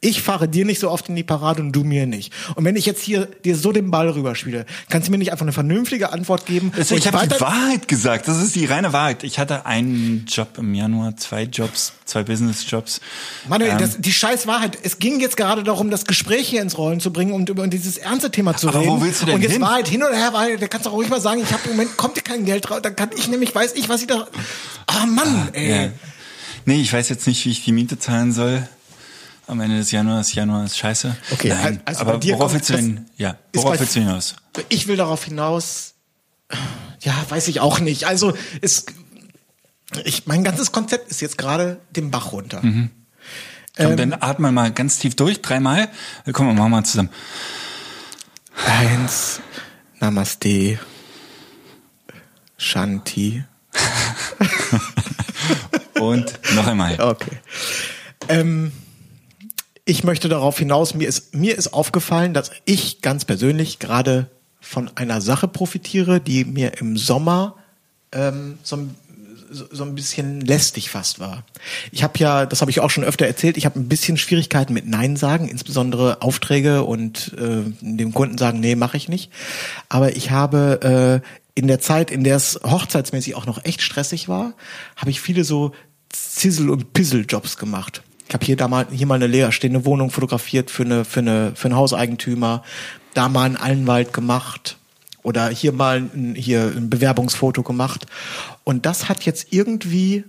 [0.00, 2.32] ich fahre dir nicht so oft in die Parade und du mir nicht.
[2.54, 5.44] Und wenn ich jetzt hier dir so den Ball rüberspiele, kannst du mir nicht einfach
[5.44, 6.72] eine vernünftige Antwort geben?
[6.76, 8.28] Also ich habe die Wahrheit gesagt.
[8.28, 9.24] Das ist die reine Wahrheit.
[9.24, 13.00] Ich hatte einen Job im Januar, zwei Jobs, zwei Business-Jobs.
[13.48, 14.78] Manuel, ähm, das, die scheiß Wahrheit.
[14.82, 17.98] Es ging jetzt gerade darum, das Gespräch hier ins Rollen zu bringen und über dieses
[17.98, 18.90] ernste Thema zu aber reden.
[18.90, 19.62] wo willst du denn Und jetzt hin?
[19.62, 21.70] Wahrheit hin oder her, weil da kannst du auch ruhig mal sagen, ich habe im
[21.72, 24.26] Moment kommt dir kein Geld drauf, dann kann ich nämlich weiß ich, was ich da.
[24.86, 25.84] Ah Mann, ey.
[25.86, 25.90] Ja.
[26.64, 28.66] Nee, ich weiß jetzt nicht, wie ich die Miete zahlen soll.
[29.46, 30.34] Am Ende des Januars.
[30.34, 31.16] Januar ist scheiße.
[31.30, 33.06] Okay, Nein, also aber dir worauf willst du denn?
[33.16, 34.36] Ja, worauf willst du hinaus?
[34.68, 35.94] Ich will darauf hinaus.
[37.00, 38.06] Ja, weiß ich auch nicht.
[38.06, 38.84] Also es,
[40.04, 42.60] ich, mein ganzes Konzept ist jetzt gerade den Bach runter.
[42.60, 42.90] Komm,
[43.78, 43.96] Ähm.
[43.96, 45.88] dann atmen mal ganz tief durch, dreimal.
[46.32, 47.08] Komm, wir machen mal zusammen.
[48.66, 49.40] Eins,
[50.00, 50.78] Namaste,
[52.56, 53.44] Shanti.
[56.00, 57.00] Und noch einmal.
[57.00, 57.38] Okay.
[58.28, 58.72] Ähm,
[59.84, 64.90] ich möchte darauf hinaus, mir ist, mir ist aufgefallen, dass ich ganz persönlich gerade von
[64.96, 67.56] einer Sache profitiere, die mir im Sommer
[68.12, 68.94] ähm, so, ein-
[69.50, 71.44] so, so ein bisschen lästig fast war.
[71.90, 74.72] Ich habe ja, das habe ich auch schon öfter erzählt, ich habe ein bisschen Schwierigkeiten
[74.72, 79.30] mit Nein sagen, insbesondere Aufträge und äh, dem Kunden sagen, nee, mache ich nicht.
[79.88, 84.28] Aber ich habe äh, in der Zeit, in der es hochzeitsmäßig auch noch echt stressig
[84.28, 84.54] war,
[84.96, 85.72] habe ich viele so
[86.10, 88.02] Zizzle- und Pizzle-Jobs gemacht.
[88.28, 91.52] Ich habe hier da mal hier mal eine leerstehende Wohnung fotografiert für eine für eine
[91.54, 92.62] für einen Hauseigentümer,
[93.14, 94.78] da mal einen Allenwald gemacht
[95.22, 98.06] oder hier mal ein, hier ein Bewerbungsfoto gemacht.
[98.64, 100.24] Und das hat jetzt irgendwie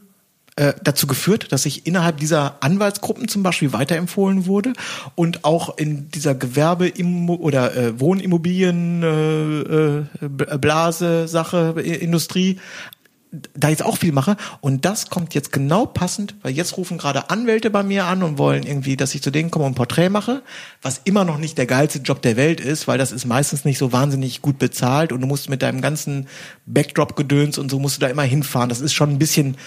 [0.59, 4.73] äh, dazu geführt, dass ich innerhalb dieser Anwaltsgruppen zum Beispiel weiterempfohlen wurde
[5.15, 6.91] und auch in dieser Gewerbe-
[7.27, 9.99] oder äh, Wohnimmobilien äh,
[11.69, 12.59] äh, Industrie
[13.31, 17.29] da jetzt auch viel mache und das kommt jetzt genau passend, weil jetzt rufen gerade
[17.29, 20.09] Anwälte bei mir an und wollen irgendwie, dass ich zu denen komme und ein Porträt
[20.09, 20.41] mache,
[20.81, 23.77] was immer noch nicht der geilste Job der Welt ist, weil das ist meistens nicht
[23.77, 26.27] so wahnsinnig gut bezahlt und du musst mit deinem ganzen
[26.65, 28.69] Backdrop-Gedöns und so musst du da immer hinfahren.
[28.69, 29.57] Das ist schon ein bisschen,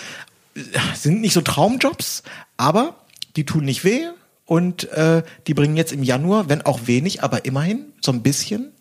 [0.94, 2.25] sind nicht so Traumjobs,
[2.57, 2.96] aber
[3.37, 4.09] die tun nicht weh
[4.44, 8.72] und äh, die bringen jetzt im Januar, wenn auch wenig, aber immerhin so ein bisschen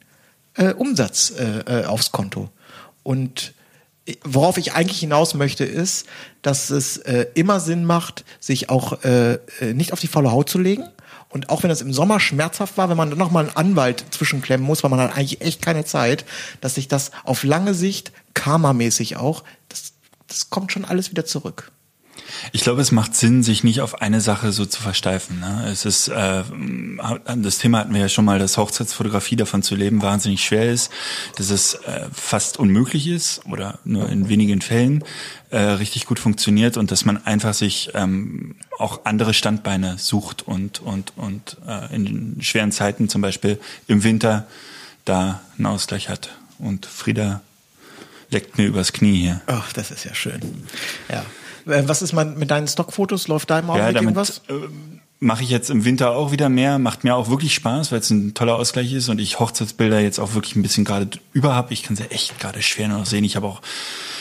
[0.55, 2.49] äh, Umsatz äh, äh, aufs Konto.
[3.03, 3.53] Und
[4.23, 6.07] worauf ich eigentlich hinaus möchte, ist,
[6.41, 10.49] dass es äh, immer Sinn macht, sich auch äh, äh, nicht auf die faule Haut
[10.49, 10.83] zu legen.
[11.29, 14.65] Und auch wenn das im Sommer schmerzhaft war, wenn man dann nochmal einen Anwalt zwischenklemmen
[14.65, 16.25] muss, weil man hat eigentlich echt keine Zeit,
[16.59, 19.93] dass sich das auf lange Sicht, karmamäßig auch, das,
[20.27, 21.71] das kommt schon alles wieder zurück.
[22.53, 25.39] Ich glaube, es macht Sinn, sich nicht auf eine Sache so zu versteifen.
[25.39, 25.67] Ne?
[25.71, 26.43] Es ist, äh,
[27.35, 30.91] das Thema hatten wir ja schon mal, dass Hochzeitsfotografie davon zu leben wahnsinnig schwer ist,
[31.37, 35.03] dass es äh, fast unmöglich ist oder nur in wenigen Fällen
[35.49, 40.79] äh, richtig gut funktioniert und dass man einfach sich ähm, auch andere Standbeine sucht und
[40.79, 44.47] und und äh, in schweren Zeiten zum Beispiel im Winter
[45.05, 46.29] da einen Ausgleich hat.
[46.57, 47.41] Und Frieda
[48.29, 49.41] leckt mir übers Knie hier.
[49.47, 50.41] Ach, das ist ja schön.
[51.09, 51.25] Ja.
[51.65, 53.27] Äh, Was ist mein, mit deinen Stockfotos?
[53.27, 54.41] Läuft da im Ja, Augenblick damit irgendwas?
[54.49, 54.53] äh,
[55.19, 56.79] mache ich jetzt im Winter auch wieder mehr.
[56.79, 60.19] Macht mir auch wirklich Spaß, weil es ein toller Ausgleich ist und ich Hochzeitsbilder jetzt
[60.19, 61.71] auch wirklich ein bisschen gerade über hab.
[61.71, 63.23] Ich kann sie echt gerade schwer noch sehen.
[63.23, 63.61] Ich habe auch,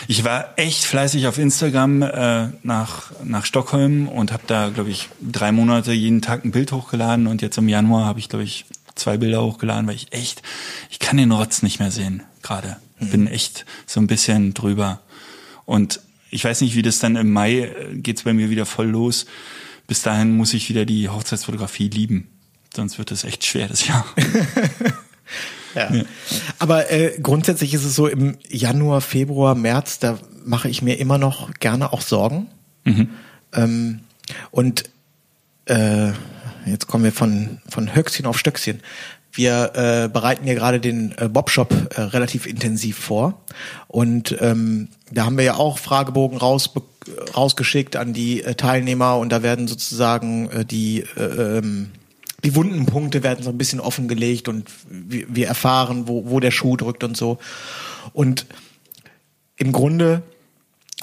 [0.09, 5.09] ich war echt fleißig auf Instagram äh, nach nach Stockholm und habe da, glaube ich,
[5.22, 8.66] drei Monate jeden Tag ein Bild hochgeladen und jetzt im Januar habe ich, glaube ich,
[8.94, 10.42] zwei Bilder hochgeladen, weil ich echt,
[10.90, 12.76] ich kann den Rotz nicht mehr sehen gerade.
[12.98, 15.00] Bin echt so ein bisschen drüber
[15.64, 18.86] und ich weiß nicht, wie das dann im Mai äh, geht's bei mir wieder voll
[18.86, 19.26] los.
[19.86, 22.28] Bis dahin muss ich wieder die Hochzeitsfotografie lieben.
[22.74, 24.06] Sonst wird es echt schwer das Jahr.
[25.74, 25.88] Ja.
[26.58, 31.18] Aber äh, grundsätzlich ist es so, im Januar, Februar, März, da mache ich mir immer
[31.18, 32.48] noch gerne auch Sorgen.
[33.52, 34.00] Ähm,
[34.50, 34.90] und
[35.66, 36.10] äh,
[36.66, 38.80] jetzt kommen wir von, von Höchstchen auf Stöckchen.
[39.32, 43.40] Wir äh, bereiten ja gerade den äh, Bobshop äh, relativ intensiv vor.
[43.86, 46.70] Und ähm, da haben wir ja auch Fragebogen raus,
[47.36, 51.90] rausgeschickt an die äh, Teilnehmer und da werden sozusagen äh, die äh, ähm,
[52.44, 56.50] die wunden Punkte werden so ein bisschen offengelegt und wir, wir erfahren, wo, wo der
[56.50, 57.38] Schuh drückt und so.
[58.12, 58.46] Und
[59.56, 60.22] im Grunde,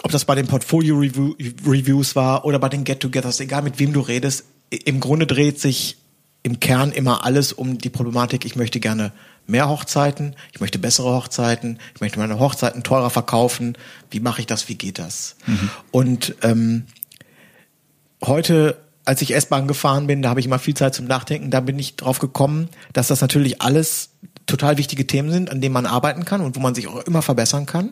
[0.01, 4.45] ob das bei den Portfolio-Reviews war oder bei den Get-Togethers, egal mit wem du redest,
[4.69, 5.97] im Grunde dreht sich
[6.47, 9.12] im Kern immer alles um die Problematik, ich möchte gerne
[9.45, 13.77] mehr Hochzeiten, ich möchte bessere Hochzeiten, ich möchte meine Hochzeiten teurer verkaufen.
[14.10, 14.67] Wie mache ich das?
[14.69, 15.36] Wie geht das?
[15.45, 15.69] Mhm.
[15.91, 16.86] Und ähm,
[18.23, 21.60] heute, als ich S-Bahn gefahren bin, da habe ich immer viel Zeit zum Nachdenken, da
[21.60, 24.10] bin ich drauf gekommen, dass das natürlich alles
[24.45, 27.21] total wichtige Themen sind, an denen man arbeiten kann und wo man sich auch immer
[27.21, 27.91] verbessern kann.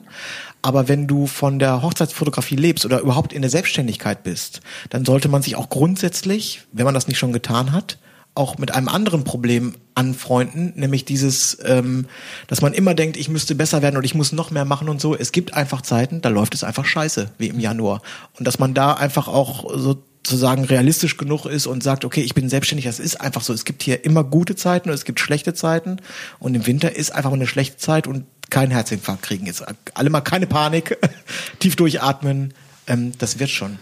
[0.62, 5.28] Aber wenn du von der Hochzeitsfotografie lebst oder überhaupt in der Selbstständigkeit bist, dann sollte
[5.28, 7.98] man sich auch grundsätzlich, wenn man das nicht schon getan hat,
[8.36, 12.06] auch mit einem anderen Problem anfreunden, nämlich dieses, ähm,
[12.48, 15.00] dass man immer denkt, ich müsste besser werden oder ich muss noch mehr machen und
[15.00, 15.16] so.
[15.16, 18.02] Es gibt einfach Zeiten, da läuft es einfach scheiße, wie im Januar.
[18.38, 22.50] Und dass man da einfach auch sozusagen realistisch genug ist und sagt, okay, ich bin
[22.50, 23.54] selbstständig, das ist einfach so.
[23.54, 25.98] Es gibt hier immer gute Zeiten und es gibt schlechte Zeiten
[26.40, 29.46] und im Winter ist einfach eine schlechte Zeit und kein Herzinfarkt kriegen.
[29.46, 30.98] Jetzt alle mal keine Panik,
[31.60, 32.54] tief durchatmen,
[32.88, 33.80] ähm, das wird schon.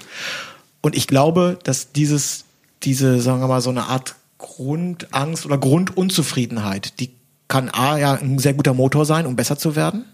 [0.82, 2.46] Und ich glaube, dass dieses,
[2.84, 7.16] diese, sagen wir mal, so eine Art Grundangst oder Grundunzufriedenheit, die
[7.48, 10.06] kann A ja ein sehr guter Motor sein, um besser zu werden.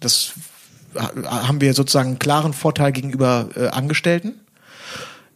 [0.00, 0.32] Das
[0.94, 4.40] haben wir sozusagen einen klaren Vorteil gegenüber äh, Angestellten.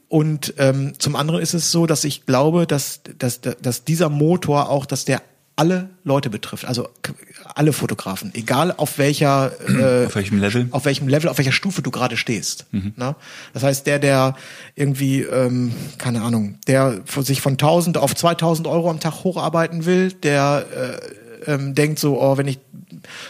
[0.09, 4.71] Und ähm, zum anderen ist es so, dass ich glaube, dass, dass, dass dieser Motor
[4.71, 5.23] auch, dass der
[5.57, 6.89] alle Leute betrifft, also
[7.55, 11.81] alle Fotografen, egal auf welcher, äh, auf welchem Level, auf welchem Level, auf welcher Stufe
[11.81, 12.67] du gerade stehst.
[12.73, 12.93] Mhm.
[12.97, 13.17] Ne?
[13.55, 14.37] Das heißt, der, der
[14.75, 20.13] irgendwie, ähm, keine Ahnung, der sich von 1000 auf 2000 Euro am Tag hocharbeiten will,
[20.13, 20.67] der
[21.47, 22.59] äh, ähm, denkt so, oh, wenn ich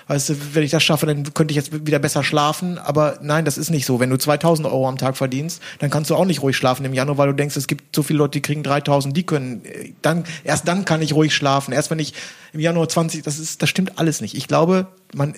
[0.09, 2.79] Weißt du, wenn ich das schaffe, dann könnte ich jetzt wieder besser schlafen.
[2.79, 4.01] Aber nein, das ist nicht so.
[4.01, 6.95] Wenn du 2000 Euro am Tag verdienst, dann kannst du auch nicht ruhig schlafen im
[6.95, 9.63] Januar, weil du denkst, es gibt so viele Leute, die kriegen 3000, die können,
[10.03, 11.73] dann, erst dann kann ich ruhig schlafen.
[11.73, 12.15] Erst wenn ich
[12.53, 14.37] im Januar 20, das ist, das stimmt alles nicht.
[14.37, 15.35] Ich glaube, man,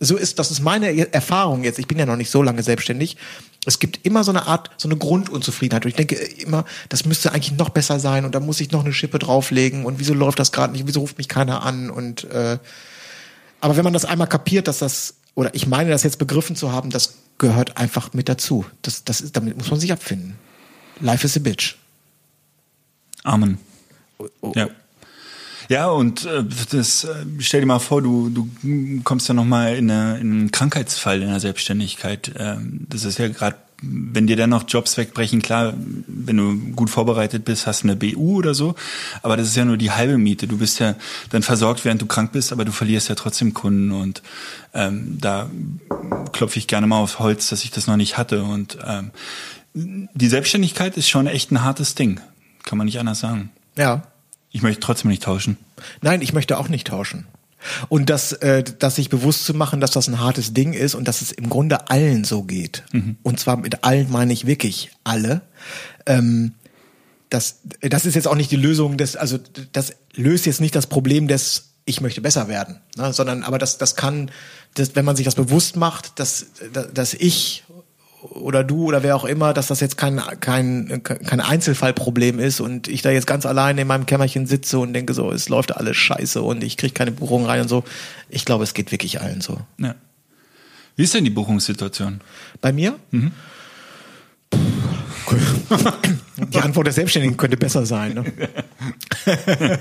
[0.00, 1.78] so ist, das ist meine Erfahrung jetzt.
[1.78, 3.16] Ich bin ja noch nicht so lange selbstständig.
[3.66, 5.84] Es gibt immer so eine Art, so eine Grundunzufriedenheit.
[5.84, 8.84] Und ich denke immer, das müsste eigentlich noch besser sein und da muss ich noch
[8.84, 12.24] eine Schippe drauflegen und wieso läuft das gerade nicht, wieso ruft mich keiner an und
[12.24, 12.58] äh,
[13.64, 16.70] aber wenn man das einmal kapiert, dass das, oder ich meine das jetzt begriffen zu
[16.70, 18.66] haben, das gehört einfach mit dazu.
[18.82, 20.36] Das, das ist, damit muss man sich abfinden.
[21.00, 21.76] Life is a bitch.
[23.22, 23.56] Amen.
[24.18, 24.52] Oh, oh.
[24.54, 24.68] Ja.
[25.70, 28.50] Ja, und äh, das äh, stell dir mal vor, du, du
[29.02, 32.32] kommst ja nochmal in, eine, in einen Krankheitsfall in der Selbstständigkeit.
[32.36, 36.90] Ähm, das ist ja gerade wenn dir dann noch Jobs wegbrechen, klar, wenn du gut
[36.90, 38.74] vorbereitet bist, hast du eine BU oder so,
[39.22, 40.46] aber das ist ja nur die halbe Miete.
[40.46, 40.94] Du bist ja
[41.30, 44.22] dann versorgt, während du krank bist, aber du verlierst ja trotzdem Kunden und
[44.72, 45.50] ähm, da
[46.32, 49.10] klopfe ich gerne mal aufs Holz, dass ich das noch nicht hatte und ähm,
[49.74, 52.20] die Selbstständigkeit ist schon echt ein hartes Ding,
[52.64, 53.50] kann man nicht anders sagen.
[53.76, 54.02] Ja.
[54.50, 55.56] Ich möchte trotzdem nicht tauschen.
[56.00, 57.26] Nein, ich möchte auch nicht tauschen.
[57.88, 61.08] Und das, äh, das sich bewusst zu machen, dass das ein hartes Ding ist und
[61.08, 62.84] dass es im Grunde allen so geht.
[62.92, 63.16] Mhm.
[63.22, 65.42] Und zwar mit allen meine ich wirklich alle.
[66.06, 66.52] Ähm,
[67.30, 69.38] das, das ist jetzt auch nicht die Lösung des, also
[69.72, 73.76] das löst jetzt nicht das Problem des ich möchte besser werden, ne, sondern aber das,
[73.76, 74.30] das kann,
[74.74, 77.64] das, wenn man sich das bewusst macht, dass, dass ich
[78.30, 82.88] oder du oder wer auch immer, dass das jetzt kein, kein, kein Einzelfallproblem ist und
[82.88, 85.96] ich da jetzt ganz alleine in meinem Kämmerchen sitze und denke so, es läuft alles
[85.96, 87.84] scheiße und ich kriege keine Buchung rein und so.
[88.30, 89.60] Ich glaube, es geht wirklich allen so.
[89.78, 89.94] Ja.
[90.96, 92.20] Wie ist denn die Buchungssituation?
[92.60, 92.98] Bei mir?
[93.10, 93.32] Mhm.
[96.52, 98.14] Die Antwort der Selbstständigen könnte besser sein.
[98.14, 98.24] Ne?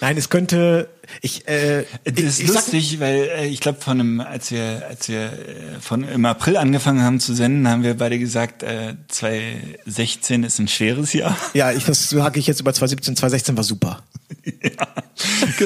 [0.00, 0.88] Nein, es könnte.
[1.20, 4.86] Ich, äh, das ist ich, lustig, sag, weil äh, ich glaube, von einem, als wir,
[4.88, 8.94] als wir äh, von im April angefangen haben zu senden, haben wir beide gesagt, äh,
[9.08, 11.36] 2016 ist ein schweres Jahr.
[11.54, 13.16] Ja, ich, das sage ich jetzt über 2017.
[13.16, 14.02] 2016 war super.
[14.44, 14.86] ja,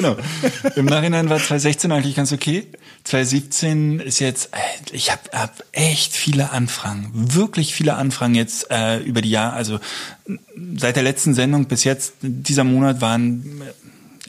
[0.01, 0.17] genau.
[0.75, 2.67] Im Nachhinein war 2016 eigentlich ganz okay.
[3.03, 4.57] 2017 ist jetzt, äh,
[4.91, 9.79] ich habe hab echt viele Anfragen, wirklich viele Anfragen jetzt äh, über die Jahre, also
[10.77, 13.61] seit der letzten Sendung bis jetzt, dieser Monat waren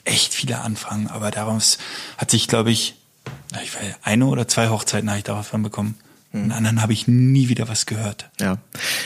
[0.05, 1.77] echt viele Anfragen, aber daraus
[2.17, 2.95] hat sich, glaube ich,
[3.63, 5.95] ich weiß, eine oder zwei Hochzeiten habe ich davon bekommen.
[6.31, 6.43] Mhm.
[6.43, 8.29] Und anderen habe ich nie wieder was gehört.
[8.39, 8.57] Ja,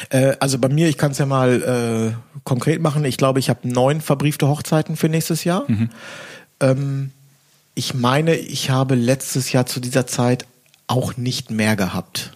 [0.09, 3.05] äh, also bei mir, ich kann es ja mal äh, konkret machen.
[3.05, 5.63] Ich glaube, ich habe neun verbriefte Hochzeiten für nächstes Jahr.
[5.67, 5.89] Mhm.
[6.63, 7.11] Ähm,
[7.75, 10.45] ich meine, ich habe letztes Jahr zu dieser Zeit
[10.87, 12.31] auch nicht mehr gehabt.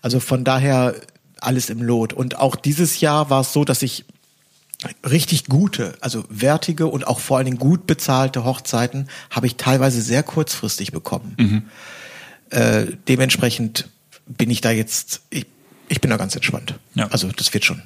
[0.00, 0.94] Also von daher
[1.40, 2.12] alles im Lot.
[2.12, 4.04] Und auch dieses Jahr war es so, dass ich
[5.08, 10.02] richtig gute, also wertige und auch vor allen Dingen gut bezahlte Hochzeiten habe ich teilweise
[10.02, 11.36] sehr kurzfristig bekommen.
[11.38, 11.62] Mhm.
[12.50, 13.88] Äh, dementsprechend
[14.26, 15.46] bin ich da jetzt, ich,
[15.88, 16.78] ich bin da ganz entspannt.
[16.94, 17.06] Ja.
[17.08, 17.82] Also das wird schon.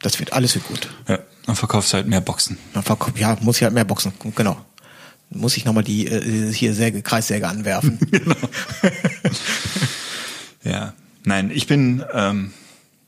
[0.00, 0.88] Das wird alles wird gut.
[1.08, 2.58] Ja, dann verkaufst du halt mehr Boxen.
[3.16, 4.12] Ja, muss ich halt mehr Boxen.
[4.34, 4.56] Genau.
[5.30, 7.98] Muss ich nochmal die äh, hier Säge, Kreissäge anwerfen.
[10.64, 10.92] Ja,
[11.24, 12.52] nein, ich bin, ähm,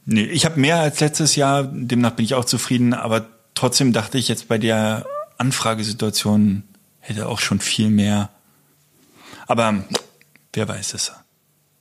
[0.07, 4.19] nee, ich habe mehr als letztes Jahr, demnach bin ich auch zufrieden, aber trotzdem dachte
[4.19, 5.05] ich jetzt bei der
[5.37, 6.63] Anfragesituation
[7.01, 8.31] hätte auch schon viel mehr.
[9.47, 9.85] Aber
[10.53, 11.13] wer weiß es.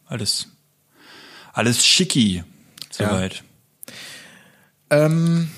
[0.05, 0.47] Alles,
[1.53, 2.43] alles schicki,
[2.89, 3.43] soweit.
[4.89, 5.49] ähm,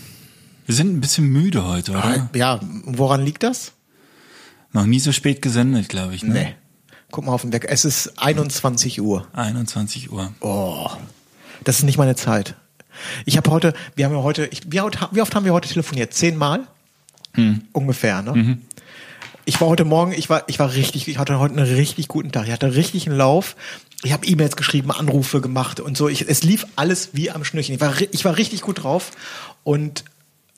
[0.65, 2.30] Wir sind ein bisschen müde heute, oder?
[2.36, 3.72] ja, woran liegt das?
[4.74, 6.24] Noch nie so spät gesendet, glaube ich.
[6.24, 6.34] Ne?
[6.34, 6.56] Nee.
[7.12, 7.70] Guck mal auf den Wecker.
[7.70, 9.28] Es ist 21 Uhr.
[9.34, 10.34] 21 Uhr.
[10.40, 10.90] Oh,
[11.64, 12.56] das ist nicht meine Zeit.
[13.26, 16.14] Ich habe heute, wir haben ja heute, ich, wie, oft, haben wir heute telefoniert?
[16.14, 16.68] Zehnmal?
[17.74, 18.58] Ungefähr, ne?
[19.46, 22.32] Ich war heute Morgen, ich war, ich war richtig, ich hatte heute einen richtig guten
[22.32, 22.46] Tag.
[22.46, 23.56] Ich hatte richtig einen Lauf.
[24.04, 26.10] Ich habe E-Mails geschrieben, Anrufe gemacht und so.
[26.10, 27.76] Ich, es lief alles wie am Schnürchen.
[27.76, 29.12] Ich war, ich war richtig gut drauf
[29.64, 30.04] und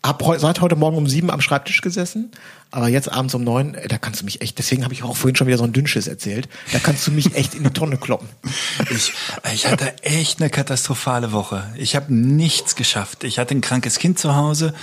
[0.05, 2.31] hab heu, seit heute Morgen um sieben am Schreibtisch gesessen,
[2.71, 5.15] aber jetzt abends um neun, äh, da kannst du mich echt, deswegen habe ich auch
[5.15, 7.97] vorhin schon wieder so ein Dünnschiss erzählt, da kannst du mich echt in die Tonne
[7.97, 8.27] kloppen.
[8.89, 9.13] Ich,
[9.53, 11.71] ich hatte echt eine katastrophale Woche.
[11.77, 13.23] Ich habe nichts geschafft.
[13.23, 14.73] Ich hatte ein krankes Kind zu Hause.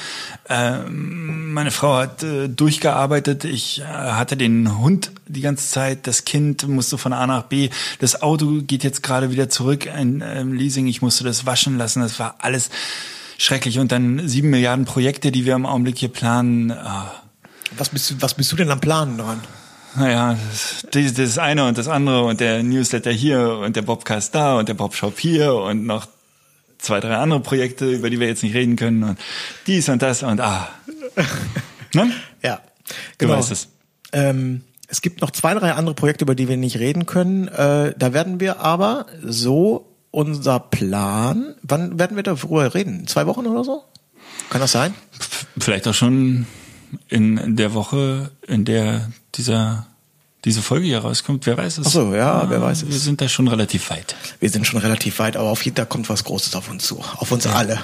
[0.48, 3.44] Ähm, meine Frau hat äh, durchgearbeitet.
[3.44, 6.06] Ich äh, hatte den Hund die ganze Zeit.
[6.06, 7.70] Das Kind musste von A nach B.
[7.98, 10.86] Das Auto geht jetzt gerade wieder zurück in ähm, Leasing.
[10.86, 12.00] Ich musste das waschen lassen.
[12.00, 12.70] Das war alles
[13.40, 13.78] schrecklich.
[13.78, 16.70] Und dann sieben Milliarden Projekte, die wir im Augenblick hier planen.
[16.70, 17.12] Ah.
[17.76, 19.40] Was bist du, was bist du denn am Planen dran?
[19.96, 20.38] Naja,
[20.92, 24.68] das, das eine und das andere und der Newsletter hier und der Bobcast da und
[24.68, 26.06] der Bobshop hier und noch
[26.78, 29.18] zwei, drei andere Projekte, über die wir jetzt nicht reden können und
[29.66, 30.68] dies und das und ah.
[31.94, 32.12] Ne?
[32.42, 32.60] Ja,
[33.18, 33.38] Du genau.
[33.38, 33.68] weißt es.
[34.12, 37.48] Ähm, es gibt noch zwei, drei andere Projekte, über die wir nicht reden können.
[37.48, 41.54] Äh, da werden wir aber so unser Plan.
[41.62, 43.06] Wann werden wir darüber reden?
[43.06, 43.84] Zwei Wochen oder so?
[44.50, 44.94] Kann das sein?
[45.58, 46.46] Vielleicht auch schon
[47.08, 49.86] in der Woche, in der dieser
[50.44, 51.86] diese Folge hier rauskommt, wer weiß es.
[51.88, 53.04] Ach so, ja, wer weiß Wir es.
[53.04, 54.16] sind da schon relativ weit.
[54.40, 56.98] Wir sind schon relativ weit, aber auf jeden Fall kommt was Großes auf uns zu.
[57.16, 57.78] Auf uns alle.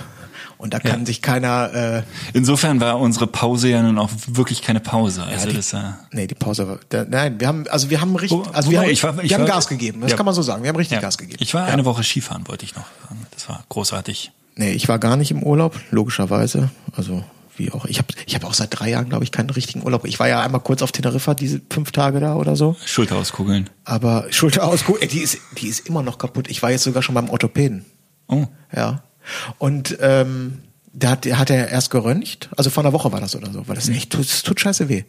[0.58, 1.06] Und da kann Ja.
[1.06, 1.72] sich keiner.
[1.74, 5.22] Äh, Insofern war unsere Pause ja nun auch wirklich keine Pause.
[5.24, 5.78] Also die, das äh,
[6.12, 6.78] nee, die Pause war.
[6.88, 9.36] Da, nein, wir haben, also wir haben richtig, also wir haben, ich war- ich wir
[9.36, 10.00] haben war- Gas gegeben.
[10.00, 10.16] Das Ja.
[10.16, 10.62] kann man so sagen.
[10.62, 11.00] Wir haben richtig ja.
[11.02, 11.38] Gas gegeben.
[11.42, 11.72] Ich war ja.
[11.72, 13.26] eine Woche Skifahren, wollte ich noch sagen.
[13.32, 14.32] Das war großartig.
[14.56, 16.70] Nee, ich war gar nicht im Urlaub, logischerweise.
[16.96, 17.22] Also
[17.58, 17.84] wie auch.
[17.86, 20.04] Ich habe ich hab auch seit drei Jahren, glaube ich, keinen richtigen Urlaub.
[20.06, 22.76] Ich war ja einmal kurz auf Teneriffa, diese fünf Tage da oder so.
[22.84, 23.68] Schulter auskugeln.
[23.84, 26.48] Aber Schulter aus, gu- ey, die ist, die ist immer noch kaputt.
[26.48, 27.84] Ich war jetzt sogar schon beim Orthopäden.
[28.28, 28.46] Oh.
[28.74, 29.02] Ja.
[29.58, 30.62] Und ähm,
[30.92, 32.48] da hat, hat er erst geröntgt.
[32.56, 33.68] Also vor einer Woche war das oder so.
[33.68, 35.04] Weil das echt, es tut scheiße weh.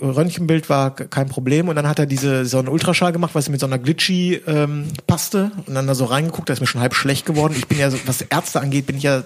[0.00, 3.60] Röntgenbild war kein Problem und dann hat er diese so einen Ultraschall gemacht, was mit
[3.60, 6.94] so einer glitchy ähm, Paste und dann da so reingeguckt, da ist mir schon halb
[6.94, 7.54] schlecht geworden.
[7.56, 9.24] Ich bin ja so, was Ärzte angeht, bin ich ja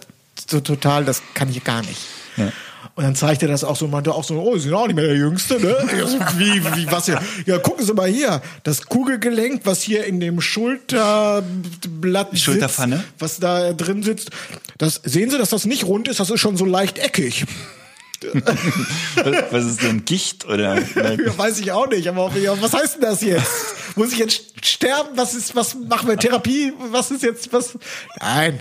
[0.48, 2.00] so total, das kann ich gar nicht.
[2.37, 2.50] Ja.
[2.94, 4.97] Und dann zeigte er das auch so, meinte auch so, oh, Sie sind auch nicht
[4.97, 5.77] mehr der Jüngste, ne?
[5.87, 7.20] Ich so, wie, wie, was hier?
[7.47, 13.05] Ja, gucken Sie mal hier, das Kugelgelenk, was hier in dem Schulterblatt sitzt, Schulterpfanne?
[13.18, 14.31] was da drin sitzt,
[14.79, 17.47] das, sehen Sie, dass das nicht rund ist, das ist schon so leicht eckig.
[19.51, 20.79] Was, ist denn Gicht oder?
[20.94, 23.75] Ja, weiß ich auch nicht, aber was heißt denn das jetzt?
[23.97, 25.11] Muss ich jetzt sterben?
[25.16, 26.16] Was ist, was machen wir?
[26.16, 26.73] Therapie?
[26.90, 27.77] Was ist jetzt, was?
[28.20, 28.61] Nein.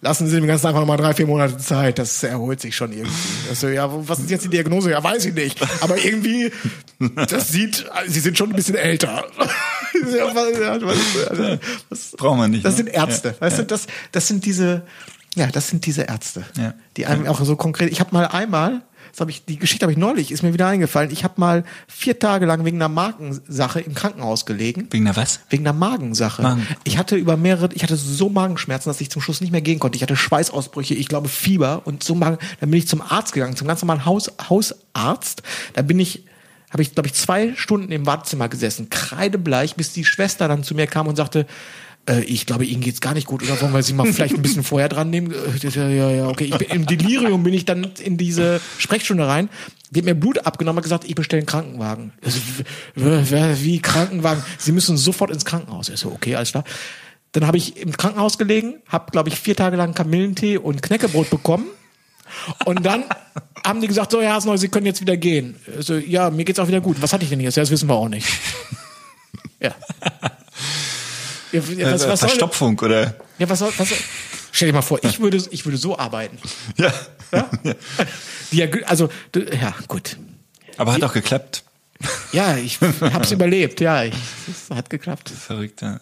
[0.00, 1.98] Lassen Sie dem Ganzen einfach mal drei, vier Monate Zeit.
[1.98, 3.12] Das erholt sich schon irgendwie.
[3.48, 4.90] Also, ja, was ist jetzt die Diagnose?
[4.90, 5.60] Ja, weiß ich nicht.
[5.80, 6.52] Aber irgendwie,
[7.28, 9.24] das sieht, Sie sind schon ein bisschen älter.
[11.90, 12.76] Was, Braucht man nicht, Das ne?
[12.78, 13.28] sind Ärzte.
[13.28, 13.64] Ja, weißt ja.
[13.64, 14.82] du, das, das sind diese,
[15.34, 16.44] ja, das sind diese Ärzte.
[16.56, 16.74] Ja.
[16.96, 19.92] Die einem auch so konkret, ich habe mal einmal, das habe ich, die Geschichte habe
[19.92, 21.10] ich neulich, ist mir wieder eingefallen.
[21.10, 24.88] Ich habe mal vier Tage lang wegen einer Magensache im Krankenhaus gelegen.
[24.90, 25.40] Wegen der was?
[25.50, 26.42] Wegen einer Magensache.
[26.42, 26.66] Magen.
[26.84, 29.78] Ich hatte über mehrere, ich hatte so Magenschmerzen, dass ich zum Schluss nicht mehr gehen
[29.78, 29.96] konnte.
[29.96, 32.38] Ich hatte Schweißausbrüche, ich glaube Fieber und so Magen.
[32.60, 35.42] Dann bin ich zum Arzt gegangen, zum ganz normalen Haus, Hausarzt.
[35.74, 36.24] Da bin ich,
[36.70, 40.74] habe ich glaube ich zwei Stunden im Wartezimmer gesessen, kreidebleich, bis die Schwester dann zu
[40.74, 41.46] mir kam und sagte,
[42.10, 44.42] äh, ich glaube, Ihnen geht's gar nicht gut, oder wollen wir Sie mal vielleicht ein
[44.42, 45.32] bisschen vorher dran nehmen?
[45.32, 46.44] Äh, Ja, ja, ja, okay.
[46.44, 49.48] Ich bin, Im Delirium bin ich dann in diese Sprechstunde rein.
[49.90, 52.12] Die hat mir Blut abgenommen und gesagt, ich bestelle einen Krankenwagen.
[52.24, 52.38] Also,
[52.94, 54.42] wie Krankenwagen?
[54.58, 55.88] Sie müssen sofort ins Krankenhaus.
[55.88, 56.64] Ich so, okay, alles klar.
[57.32, 61.30] Dann habe ich im Krankenhaus gelegen, habe, glaube ich, vier Tage lang Kamillentee und Knäckebrot
[61.30, 61.66] bekommen.
[62.64, 63.04] Und dann
[63.66, 65.56] haben die gesagt, so, Herr Hasneu, Sie können jetzt wieder gehen.
[65.78, 67.00] So, ja, mir geht's auch wieder gut.
[67.00, 67.56] Was hatte ich denn jetzt?
[67.56, 68.26] Das wissen wir auch nicht.
[69.60, 69.74] Ja.
[71.52, 73.14] Ja was, was soll, Verstopfung oder?
[73.38, 73.98] ja, was soll, was soll,
[74.52, 76.38] stell dir mal vor, ich würde, ich würde so arbeiten.
[76.76, 76.92] Ja.
[77.32, 77.50] Ja?
[78.52, 80.16] Ja, also, ja, gut.
[80.76, 81.62] Aber hat auch geklappt.
[82.32, 84.14] Ja, ich hab's überlebt, ja, ich,
[84.48, 85.30] es hat geklappt.
[85.30, 86.00] Verrückt, ja.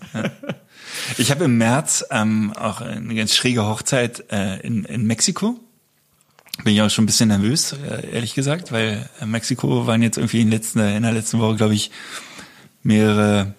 [1.18, 5.60] Ich habe im März ähm, auch eine ganz schräge Hochzeit äh, in, in Mexiko.
[6.64, 10.16] Bin ich auch schon ein bisschen nervös, äh, ehrlich gesagt, weil in Mexiko waren jetzt
[10.16, 11.90] irgendwie in, letzten, in der letzten Woche, glaube ich,
[12.82, 13.54] mehrere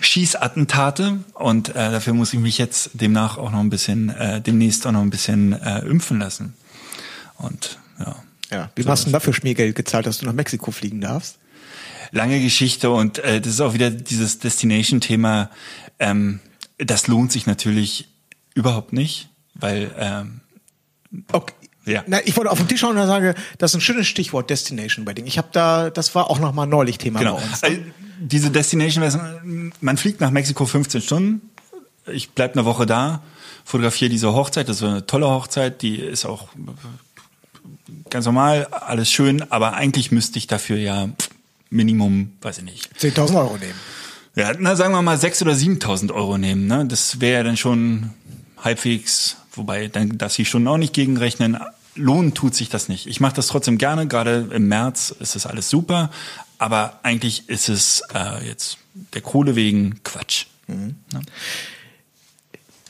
[0.00, 4.86] Schießattentate und äh, dafür muss ich mich jetzt demnach auch noch ein bisschen, äh, demnächst
[4.86, 6.54] auch noch ein bisschen äh, impfen lassen.
[7.38, 8.16] Und ja.
[8.50, 8.70] Ja.
[8.74, 11.38] Wie so hast du denn dafür Schmiergeld gezahlt, dass du nach Mexiko fliegen darfst?
[12.12, 15.50] Lange Geschichte und äh, das ist auch wieder dieses Destination-Thema.
[15.98, 16.40] Ähm,
[16.78, 18.08] das lohnt sich natürlich
[18.54, 20.40] überhaupt nicht, weil ähm,
[21.32, 21.54] okay.
[21.86, 22.02] Ja.
[22.06, 25.06] Na, ich wollte auf den Tisch schauen und sage, das ist ein schönes Stichwort Destination
[25.06, 25.26] Wedding.
[25.26, 27.36] Ich habe da, das war auch noch mal neulich Thema genau.
[27.36, 27.62] bei uns.
[27.62, 27.78] Also,
[28.18, 31.50] diese Destination, man fliegt nach Mexiko 15 Stunden.
[32.12, 33.22] Ich bleib eine Woche da,
[33.64, 34.68] fotografiere diese Hochzeit.
[34.68, 36.48] Das ist eine tolle Hochzeit, die ist auch
[38.10, 41.08] ganz normal, alles schön, aber eigentlich müsste ich dafür ja
[41.70, 42.90] Minimum, weiß ich nicht.
[42.98, 43.74] 10.000 Euro nehmen.
[44.34, 46.66] Ja, na sagen wir mal 6.000 oder 7.000 Euro nehmen.
[46.66, 46.86] Ne?
[46.86, 48.10] Das wäre ja dann schon
[48.62, 51.58] halbwegs, wobei dann darf ich schon auch nicht gegenrechnen.
[51.96, 53.06] Lohnen tut sich das nicht.
[53.06, 56.10] Ich mache das trotzdem gerne, gerade im März ist das alles super,
[56.58, 58.78] aber eigentlich ist es äh, jetzt
[59.14, 60.46] der Kohle wegen Quatsch.
[60.66, 60.96] Mhm.
[61.12, 61.22] Ne?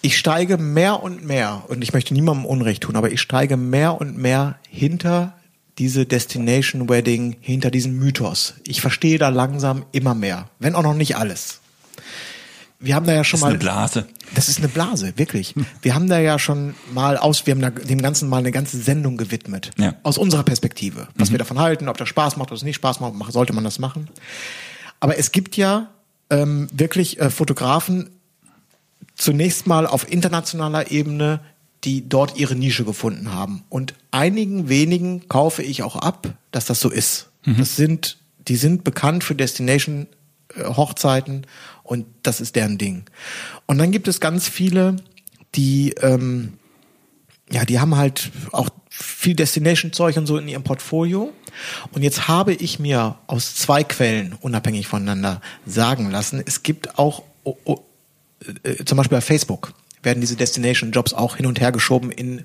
[0.03, 4.01] Ich steige mehr und mehr, und ich möchte niemandem Unrecht tun, aber ich steige mehr
[4.01, 5.37] und mehr hinter
[5.79, 8.55] diese Destination Wedding, hinter diesen Mythos.
[8.67, 11.61] Ich verstehe da langsam immer mehr, wenn auch noch nicht alles.
[12.87, 13.49] Wir haben da ja schon das mal.
[13.49, 14.07] Ist eine Blase.
[14.35, 15.55] Das ist eine Blase, wirklich.
[15.83, 18.79] Wir haben da ja schon mal aus, wir haben da dem Ganzen mal eine ganze
[18.79, 19.71] Sendung gewidmet.
[19.77, 19.95] Ja.
[20.03, 21.09] Aus unserer Perspektive.
[21.17, 21.35] Was mhm.
[21.35, 23.79] wir davon halten, ob das Spaß macht oder es nicht Spaß macht, sollte man das
[23.79, 24.09] machen.
[25.01, 25.89] Aber es gibt ja
[26.31, 28.11] ähm, wirklich äh, Fotografen,
[29.17, 31.41] zunächst mal auf internationaler Ebene,
[31.85, 33.65] die dort ihre Nische gefunden haben.
[33.69, 37.31] Und einigen wenigen kaufe ich auch ab, dass das so ist.
[37.45, 37.57] Mhm.
[37.59, 38.19] Das sind,
[38.49, 40.07] die sind bekannt für Destination
[40.55, 41.47] äh, Hochzeiten
[41.87, 43.05] und das ist deren Ding.
[43.67, 44.97] Und dann gibt es ganz viele,
[45.55, 46.55] die ähm,
[47.51, 51.33] ja, die haben halt auch viel Destination-Zeug und so in ihrem Portfolio.
[51.93, 57.23] Und jetzt habe ich mir aus zwei Quellen unabhängig voneinander sagen lassen, es gibt auch
[57.45, 57.79] oh, oh,
[58.63, 62.45] äh, zum Beispiel bei Facebook werden diese Destination-Jobs auch hin und her geschoben in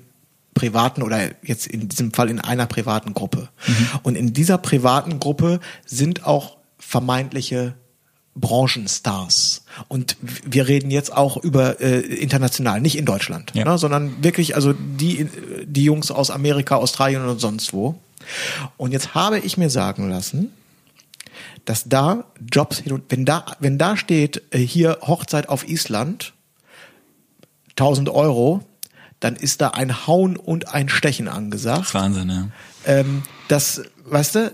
[0.54, 3.48] privaten oder jetzt in diesem Fall in einer privaten Gruppe.
[3.66, 3.88] Mhm.
[4.02, 7.74] Und in dieser privaten Gruppe sind auch vermeintliche
[8.34, 9.64] Branchenstars.
[9.88, 13.64] Und wir reden jetzt auch über äh, international, nicht in Deutschland, ja.
[13.64, 15.28] ne, sondern wirklich also die,
[15.64, 17.98] die Jungs aus Amerika, Australien und sonst wo.
[18.76, 20.52] Und jetzt habe ich mir sagen lassen,
[21.64, 26.32] dass da Jobs, wenn da, wenn da steht, äh, hier Hochzeit auf Island,
[27.70, 28.64] 1000 Euro,
[29.20, 31.94] dann ist da ein Hauen und ein Stechen angesagt.
[31.94, 32.48] Wahnsinn, ja.
[32.84, 34.52] Ähm, das, weißt du,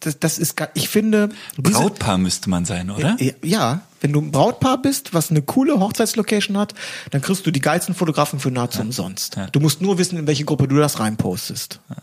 [0.00, 1.30] das, das ist, ich finde.
[1.56, 3.16] Diese, Brautpaar müsste man sein, oder?
[3.42, 6.74] Ja, wenn du ein Brautpaar bist, was eine coole Hochzeitslocation hat,
[7.10, 8.84] dann kriegst du die geilsten Fotografen für nahezu ja.
[8.84, 9.36] umsonst.
[9.36, 9.46] Ja.
[9.48, 11.80] Du musst nur wissen, in welche Gruppe du das reinpostest.
[11.88, 11.96] Ja.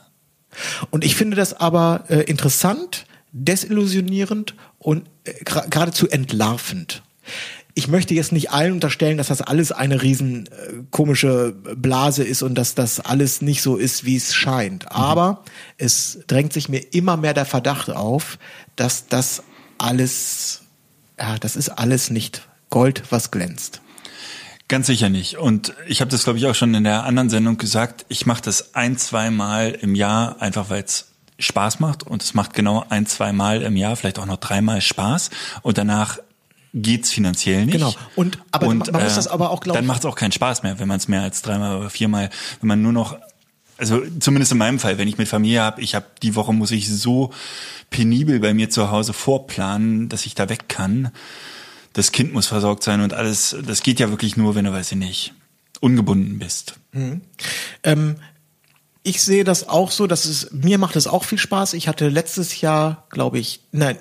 [0.90, 7.04] Und ich finde das aber äh, interessant, desillusionierend und äh, geradezu entlarvend
[7.74, 10.50] ich möchte jetzt nicht allen unterstellen, dass das alles eine riesen äh,
[10.92, 14.84] komische Blase ist und dass das alles nicht so ist, wie es scheint.
[14.86, 14.92] Mhm.
[14.92, 15.44] Aber
[15.78, 18.38] es drängt sich mir immer mehr der Verdacht auf,
[18.76, 19.44] dass das
[19.78, 20.62] alles,
[21.20, 23.82] ja, das ist alles nicht Gold, was glänzt.
[24.68, 25.38] Ganz sicher nicht.
[25.38, 28.06] Und ich habe das, glaube ich, auch schon in der anderen Sendung gesagt.
[28.08, 31.10] Ich mache das ein, zwei Mal im Jahr, einfach weil es
[31.40, 32.04] Spaß macht.
[32.04, 35.30] Und es macht genau ein, zwei Mal im Jahr, vielleicht auch noch dreimal Spaß.
[35.62, 36.20] Und danach
[36.74, 37.74] geht's finanziell nicht.
[37.74, 37.94] Genau.
[38.16, 39.78] Und aber und, man muss das aber auch glauben.
[39.78, 42.30] Dann macht es auch keinen Spaß mehr, wenn man es mehr als dreimal oder viermal,
[42.62, 43.18] wenn man nur noch
[43.78, 46.70] also zumindest in meinem Fall, wenn ich mit Familie habe, ich habe die Woche muss
[46.70, 47.34] ich so
[47.90, 51.10] penibel bei mir zu Hause vorplanen, dass ich da weg kann.
[51.94, 53.56] Das Kind muss versorgt sein und alles.
[53.66, 55.34] Das geht ja wirklich nur, wenn du, weiß ich nicht,
[55.80, 56.76] ungebunden bist.
[56.92, 57.22] Mhm.
[57.84, 58.18] Ähm,
[59.02, 61.74] ich sehe das auch so, dass es mir macht es auch viel Spaß.
[61.74, 63.98] Ich hatte letztes Jahr, glaube ich, nein,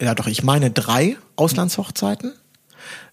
[0.00, 2.32] ja doch, ich meine drei Auslandshochzeiten.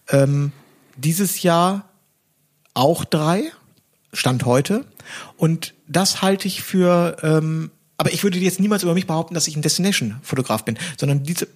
[0.10, 0.52] Ähm,
[0.96, 1.90] dieses Jahr
[2.74, 3.52] auch drei,
[4.14, 4.86] Stand heute.
[5.38, 9.48] Und das halte ich für, ähm, aber ich würde jetzt niemals über mich behaupten, dass
[9.48, 11.48] ich ein Destination-Fotograf bin, sondern diese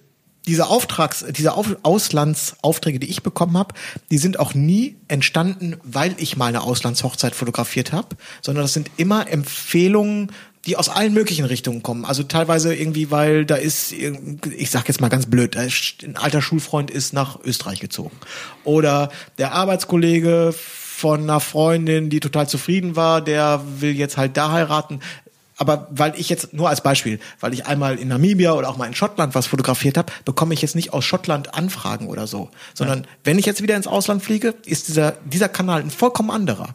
[0.46, 3.74] diese Auftrags, diese Auf Auslandsaufträge, die ich bekommen habe,
[4.10, 8.90] die sind auch nie entstanden, weil ich mal eine Auslandshochzeit fotografiert habe, sondern das sind
[8.96, 10.32] immer Empfehlungen
[10.68, 12.04] die aus allen möglichen Richtungen kommen.
[12.04, 16.90] Also teilweise irgendwie, weil da ist, ich sag jetzt mal ganz blöd, ein alter Schulfreund
[16.90, 18.16] ist nach Österreich gezogen.
[18.64, 24.52] Oder der Arbeitskollege von einer Freundin, die total zufrieden war, der will jetzt halt da
[24.52, 25.00] heiraten.
[25.56, 28.86] Aber weil ich jetzt nur als Beispiel, weil ich einmal in Namibia oder auch mal
[28.86, 33.06] in Schottland was fotografiert habe, bekomme ich jetzt nicht aus Schottland Anfragen oder so, sondern
[33.24, 36.74] wenn ich jetzt wieder ins Ausland fliege, ist dieser dieser Kanal ein vollkommen anderer.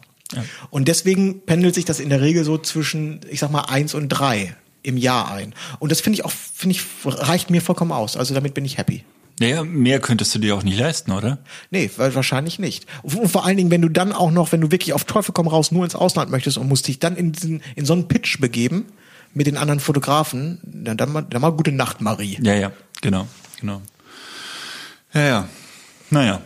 [0.70, 4.08] Und deswegen pendelt sich das in der Regel so zwischen, ich sag mal, eins und
[4.08, 5.54] drei im Jahr ein.
[5.78, 8.16] Und das finde ich auch, finde ich, reicht mir vollkommen aus.
[8.16, 9.04] Also damit bin ich happy.
[9.40, 11.38] Naja, mehr könntest du dir auch nicht leisten, oder?
[11.70, 12.86] Nee, wahrscheinlich nicht.
[13.02, 15.48] Und vor allen Dingen, wenn du dann auch noch, wenn du wirklich auf Teufel komm
[15.48, 18.40] raus nur ins Ausland möchtest und musst dich dann in, diesen, in so einen Pitch
[18.40, 18.84] begeben
[19.32, 22.38] mit den anderen Fotografen, dann, dann, mal, dann mal gute Nacht, Marie.
[22.42, 22.70] Ja, ja,
[23.00, 23.26] genau,
[23.60, 23.82] genau.
[25.12, 25.48] Ja, ja.
[26.10, 26.40] Naja.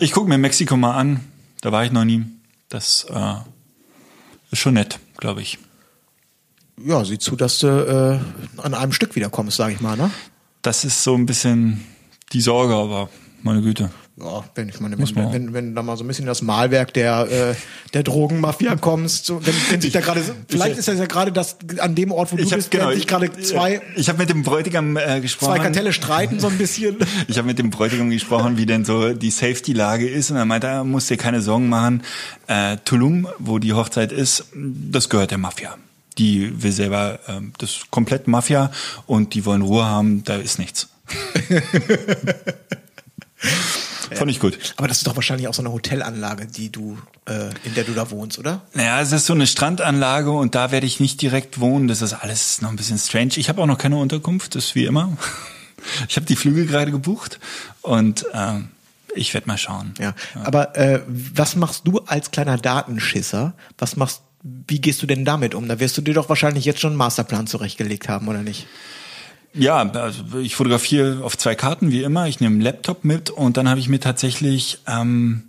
[0.00, 1.20] Ich gucke mir Mexiko mal an.
[1.60, 2.24] Da war ich noch nie.
[2.74, 3.34] Das äh,
[4.50, 5.60] ist schon nett, glaube ich.
[6.84, 10.10] Ja, sieh zu, dass du äh, an einem Stück wiederkommst, sage ich mal, ne?
[10.60, 11.86] Das ist so ein bisschen
[12.32, 13.10] die Sorge, aber
[13.44, 13.90] meine Güte.
[14.16, 17.26] Ja, wenn ich meine, wenn, wenn, wenn, da mal so ein bisschen das Malwerk der
[17.28, 17.54] äh,
[17.94, 21.56] der Drogenmafia kommst, so, wenn, wenn sich da gerade, vielleicht ist das ja gerade das
[21.80, 24.96] an dem Ort, wo du bist, genau, sich gerade zwei Ich habe mit dem Bräutigam
[24.96, 25.56] äh, gesprochen.
[25.56, 26.96] zwei Kartelle streiten so ein bisschen.
[27.26, 30.30] Ich habe mit dem Bräutigam gesprochen, wie denn so die Safety-Lage ist.
[30.30, 32.02] Und er meinte, er muss dir keine Sorgen machen.
[32.46, 35.76] Äh, Tulum, wo die Hochzeit ist, das gehört der Mafia.
[36.18, 38.70] Die will selber, ähm, das ist komplett Mafia
[39.06, 40.88] und die wollen Ruhe haben, da ist nichts.
[44.12, 44.58] Fand ich gut.
[44.76, 47.92] Aber das ist doch wahrscheinlich auch so eine Hotelanlage, die du, äh, in der du
[47.92, 48.62] da wohnst, oder?
[48.74, 51.88] Naja, es ist so eine Strandanlage und da werde ich nicht direkt wohnen.
[51.88, 53.32] Das ist alles noch ein bisschen strange.
[53.36, 55.16] Ich habe auch noch keine Unterkunft, das ist wie immer.
[56.08, 57.38] Ich habe die Flüge gerade gebucht
[57.82, 58.70] und ähm,
[59.14, 59.92] ich werde mal schauen.
[59.98, 60.14] Ja.
[60.42, 63.52] Aber äh, was machst du als kleiner Datenschisser?
[63.76, 65.68] Was machst wie gehst du denn damit um?
[65.68, 68.66] Da wirst du dir doch wahrscheinlich jetzt schon einen Masterplan zurechtgelegt haben, oder nicht?
[69.54, 72.26] Ja, also ich fotografiere auf zwei Karten wie immer.
[72.26, 75.44] Ich nehme einen Laptop mit und dann habe ich mir tatsächlich, ähm,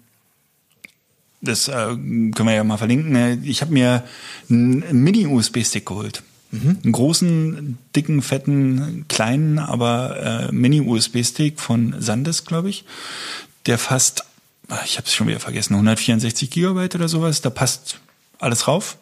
[1.41, 3.39] das äh, können wir ja mal verlinken, ne?
[3.43, 4.03] ich habe mir
[4.49, 6.23] einen Mini-USB-Stick geholt.
[6.51, 12.85] Einen großen, dicken, fetten, kleinen, aber äh, Mini-USB-Stick von Sandisk, glaube ich.
[13.65, 14.23] Der fast,
[14.69, 17.41] ah, ich habe es schon wieder vergessen, 164 Gigabyte oder sowas.
[17.41, 17.99] Da passt
[18.39, 18.97] alles rauf.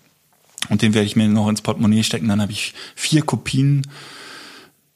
[0.70, 2.28] Und den werde ich mir noch ins Portemonnaie stecken.
[2.28, 3.86] Dann habe ich vier Kopien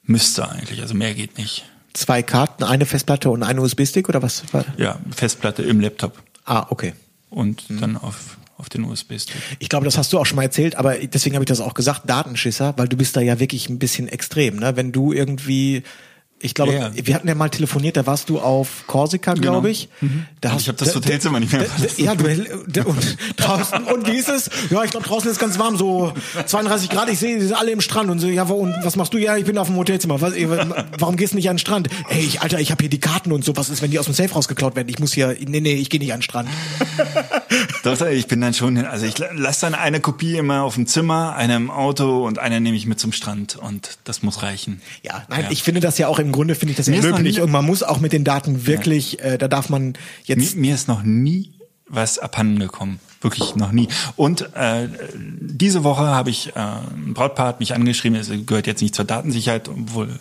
[0.08, 1.64] Müsste eigentlich, also mehr geht nicht.
[1.92, 4.42] Zwei Karten, eine Festplatte und ein USB-Stick oder was?
[4.76, 6.94] Ja, Festplatte im Laptop Ah, okay.
[7.30, 9.36] und dann auf, auf den USB-Stick.
[9.58, 11.74] Ich glaube, das hast du auch schon mal erzählt, aber deswegen habe ich das auch
[11.74, 14.76] gesagt, Datenschisser, weil du bist da ja wirklich ein bisschen extrem, ne?
[14.76, 15.82] Wenn du irgendwie
[16.40, 17.06] ich glaube, Ja, ja.
[17.06, 19.88] wir hatten ja mal telefoniert, da warst du auf Korsika, glaube ich.
[20.40, 24.16] Da Und ich habe das Hotelzimmer nicht mehr da- Ja, du und draußen und wie
[24.16, 24.48] ist es?
[24.70, 26.12] Ja, ich glaube draußen ist ganz warm, so
[26.46, 27.08] 32 Grad.
[27.10, 28.28] Ich sehe, die sind alle im Strand und so.
[28.28, 29.18] Ja, und was machst du?
[29.18, 30.20] Ja, ich bin auf dem Hotelzimmer.
[30.20, 30.34] Was,
[30.98, 31.88] warum gehst du nicht an den Strand?
[32.08, 33.56] Ey, ich, Alter, ich habe hier die Karten und so.
[33.56, 34.88] Was ist, wenn die aus dem Safe rausgeklaut werden?
[34.88, 36.48] Ich muss hier, nee, nee, ich gehe nicht an den Strand.
[37.82, 41.34] Doch, ich bin dann schon, also ich lasse dann eine Kopie immer auf dem Zimmer,
[41.36, 44.80] eine im Auto und eine nehme ich mit zum Strand und das muss reichen.
[45.02, 47.40] Ja, nein, ich finde das ja auch im Grunde finde ich das ja Mir löblich
[47.40, 50.74] und man muss auch mit den Daten wirklich, äh, da darf man Mir, jetzt mir
[50.74, 51.52] ist noch nie
[51.88, 53.00] was abhanden gekommen.
[53.20, 53.88] Wirklich noch nie.
[54.14, 58.80] Und äh, diese Woche habe ich, äh, ein Brautpaar hat mich angeschrieben, es gehört jetzt
[58.80, 60.20] nicht zur Datensicherheit, obwohl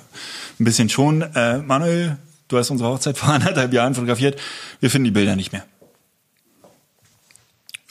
[0.60, 1.22] ein bisschen schon.
[1.22, 4.40] Äh, Manuel, du hast unsere Hochzeit vor anderthalb Jahren fotografiert.
[4.80, 5.64] Wir finden die Bilder nicht mehr.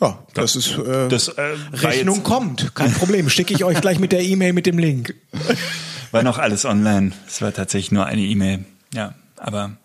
[0.00, 3.30] Ja, das ist äh, Das äh, Rechnung kommt, kein Problem.
[3.30, 5.14] Schicke ich euch gleich mit der E-Mail mit dem Link.
[6.12, 7.12] war noch alles online.
[7.26, 8.64] Es war tatsächlich nur eine E-Mail.
[8.94, 9.76] Ja, aber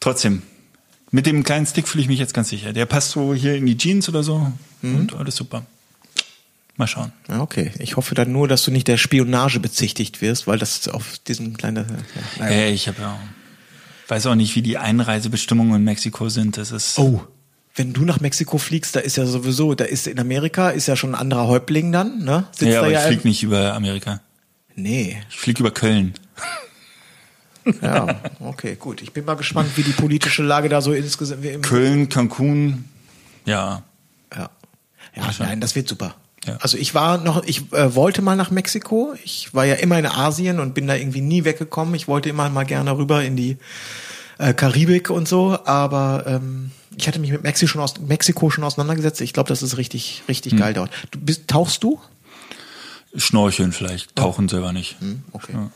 [0.00, 0.42] trotzdem.
[1.10, 2.72] Mit dem kleinen Stick fühle ich mich jetzt ganz sicher.
[2.72, 5.64] Der passt so hier in die Jeans oder so und alles super.
[6.76, 7.12] Mal schauen.
[7.28, 7.70] Ja, okay.
[7.78, 11.56] Ich hoffe dann nur, dass du nicht der Spionage bezichtigt wirst, weil das auf diesem
[11.56, 11.86] kleinen.
[12.40, 12.46] Ja.
[12.46, 13.16] Äh, ich habe ja
[14.08, 16.56] weiß auch nicht, wie die Einreisebestimmungen in Mexiko sind.
[16.56, 17.22] Das ist Oh,
[17.74, 20.96] wenn du nach Mexiko fliegst, da ist ja sowieso, da ist in Amerika ist ja
[20.96, 22.44] schon ein anderer Häuptling dann, ne?
[22.52, 24.20] Sitzt ja, aber ich ja fliege nicht über Amerika.
[24.76, 25.22] Nee.
[25.30, 26.14] Ich fliege über Köln.
[27.80, 29.00] Ja, okay, gut.
[29.00, 31.42] Ich bin mal gespannt, wie die politische Lage da so insgesamt.
[31.46, 32.84] im- Köln, Cancun,
[33.46, 33.82] ja.
[34.36, 34.50] Ja.
[35.16, 36.14] Ja, nein, das wird super.
[36.44, 36.58] Ja.
[36.60, 39.14] Also ich war noch, ich äh, wollte mal nach Mexiko.
[39.24, 41.94] Ich war ja immer in Asien und bin da irgendwie nie weggekommen.
[41.94, 43.56] Ich wollte immer mal gerne rüber in die
[44.36, 48.62] äh, Karibik und so, aber ähm, ich hatte mich mit Mexiko schon, aus, Mexiko schon
[48.64, 49.22] auseinandergesetzt.
[49.22, 50.58] Ich glaube, das ist richtig, richtig Hm.
[50.58, 50.90] geil dort.
[51.12, 51.98] Du bist, tauchst du?
[53.16, 54.96] Schnorcheln vielleicht, tauchen selber nicht.
[55.32, 55.52] okay.
[55.52, 55.70] Ja.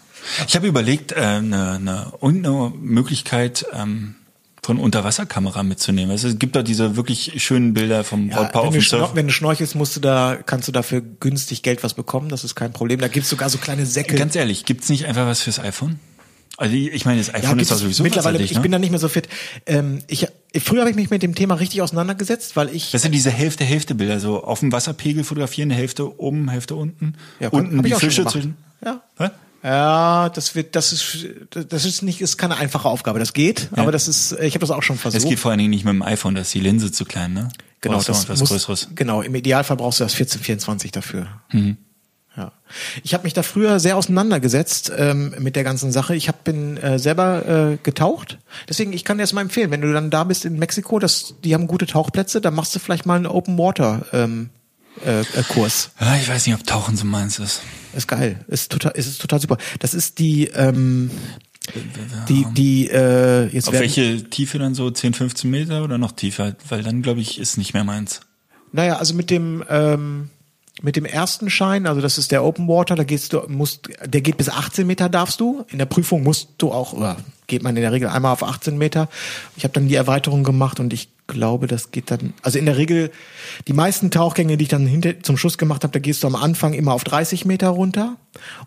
[0.46, 4.16] Ich habe überlegt, äh, eine, und eine Möglichkeit ähm,
[4.62, 6.10] von Unterwasserkamera mitzunehmen.
[6.10, 9.10] Also es gibt da diese wirklich schönen Bilder vom Ja, Brautpaar wenn, auf dem Surf.
[9.14, 12.28] wenn du schnorchelst, musst du da, kannst du dafür günstig Geld was bekommen.
[12.28, 13.00] Das ist kein Problem.
[13.00, 14.16] Da gibt's sogar so kleine Säcke.
[14.16, 16.00] Ganz ehrlich, gibt's nicht einfach was fürs iPhone?
[16.60, 18.62] Also ich meine, das Ja, iPhone ist gibt's doch sowieso mittlerweile, wasserdicht, ich ne?
[18.62, 19.28] bin da nicht mehr so fit.
[19.64, 20.26] Ähm, ich
[20.60, 24.18] früher habe ich mich mit dem Thema richtig auseinandergesetzt, weil ich Das sind diese Hälfte-Hälfte-Bilder,
[24.18, 27.14] so auf dem Wasserpegel fotografieren, Hälfte oben, Hälfte unten.
[27.38, 28.56] Ja, unten die ich auch schon Fische zwischen.
[28.84, 29.00] Ja.
[29.16, 29.30] Was?
[29.62, 31.26] Ja, das wird, das ist,
[31.68, 33.18] das ist nicht, ist keine einfache Aufgabe.
[33.18, 33.82] Das geht, Ja.
[33.82, 35.22] aber das ist, ich habe das auch schon versucht.
[35.22, 37.32] Es geht vor allen Dingen nicht mit dem iPhone, da ist die Linse zu klein,
[37.34, 37.48] ne?
[37.80, 38.88] genau, Brauchst das was muss, Größeres.
[38.94, 39.22] genau.
[39.22, 41.26] Im Idealfall brauchst du das 1424 dafür.
[41.52, 41.76] Mhm.
[42.38, 42.52] Ja,
[43.02, 46.14] ich habe mich da früher sehr auseinandergesetzt ähm, mit der ganzen Sache.
[46.14, 49.80] Ich hab, bin äh, selber äh, getaucht, deswegen ich kann dir das mal empfehlen, wenn
[49.80, 53.06] du dann da bist in Mexiko, das, die haben gute Tauchplätze, dann machst du vielleicht
[53.06, 54.50] mal einen Open Water ähm,
[55.04, 55.90] äh, äh, Kurs.
[56.00, 57.62] Ja, ich weiß nicht, ob Tauchen so meins ist.
[57.96, 58.44] Ist geil.
[58.46, 59.58] Ist total, ist, total super.
[59.80, 61.10] Das ist die, ähm,
[62.28, 64.90] die, die, äh, jetzt Auf welche Tiefe dann so?
[64.90, 66.54] 10, 15 Meter oder noch tiefer?
[66.68, 68.20] Weil dann, glaube ich, ist nicht mehr meins.
[68.70, 70.30] naja, also mit dem, ähm,
[70.82, 74.20] mit dem ersten Schein, also das ist der Open Water, da gehst du, musst, der
[74.20, 75.64] geht bis 18 Meter darfst du.
[75.68, 77.16] In der Prüfung musst du auch, oder
[77.46, 79.08] geht man in der Regel einmal auf 18 Meter.
[79.56, 82.76] Ich habe dann die Erweiterung gemacht und ich glaube, das geht dann, also in der
[82.76, 83.10] Regel,
[83.66, 86.34] die meisten Tauchgänge, die ich dann hinter, zum Schluss gemacht habe, da gehst du am
[86.34, 88.16] Anfang immer auf 30 Meter runter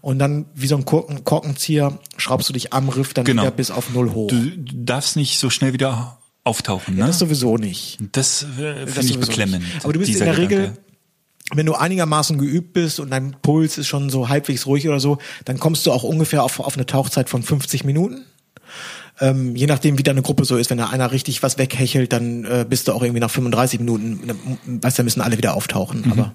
[0.02, 3.44] und dann wie so ein Korken, Korkenzieher schraubst du dich am Riff dann Genau.
[3.44, 4.30] wieder bis auf Null hoch.
[4.30, 7.06] Du, darfst nicht so schnell wieder auftauchen, ne?
[7.08, 7.98] Das sowieso nicht.
[8.12, 9.64] Das äh, finde ich beklemmend.
[9.64, 9.84] nicht.
[9.84, 10.82] Aber du bist in der Regel, Gedanke.
[11.54, 15.18] Wenn du einigermaßen geübt bist und dein Puls ist schon so halbwegs ruhig oder so,
[15.46, 18.26] dann kommst du auch ungefähr auf, auf eine Tauchzeit von 50 Minuten.
[19.20, 22.46] Ähm, je nachdem, wie deine Gruppe so ist, wenn da einer richtig was weghechelt, dann
[22.46, 24.34] äh, bist du auch irgendwie nach 35 Minuten, äh,
[24.84, 26.02] weißt du, da müssen alle wieder auftauchen.
[26.06, 26.12] Mhm.
[26.12, 26.34] Aber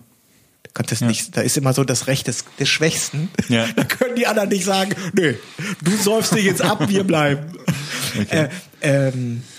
[0.76, 3.30] kannst das nicht, da ist immer so das Recht des, des Schwächsten.
[3.48, 3.66] Ja.
[3.76, 5.34] Da können die anderen nicht sagen, nö,
[5.82, 7.52] du säufst dich jetzt ab, wir bleiben.
[8.20, 8.48] Okay.
[8.80, 9.55] Äh, ähm, äh,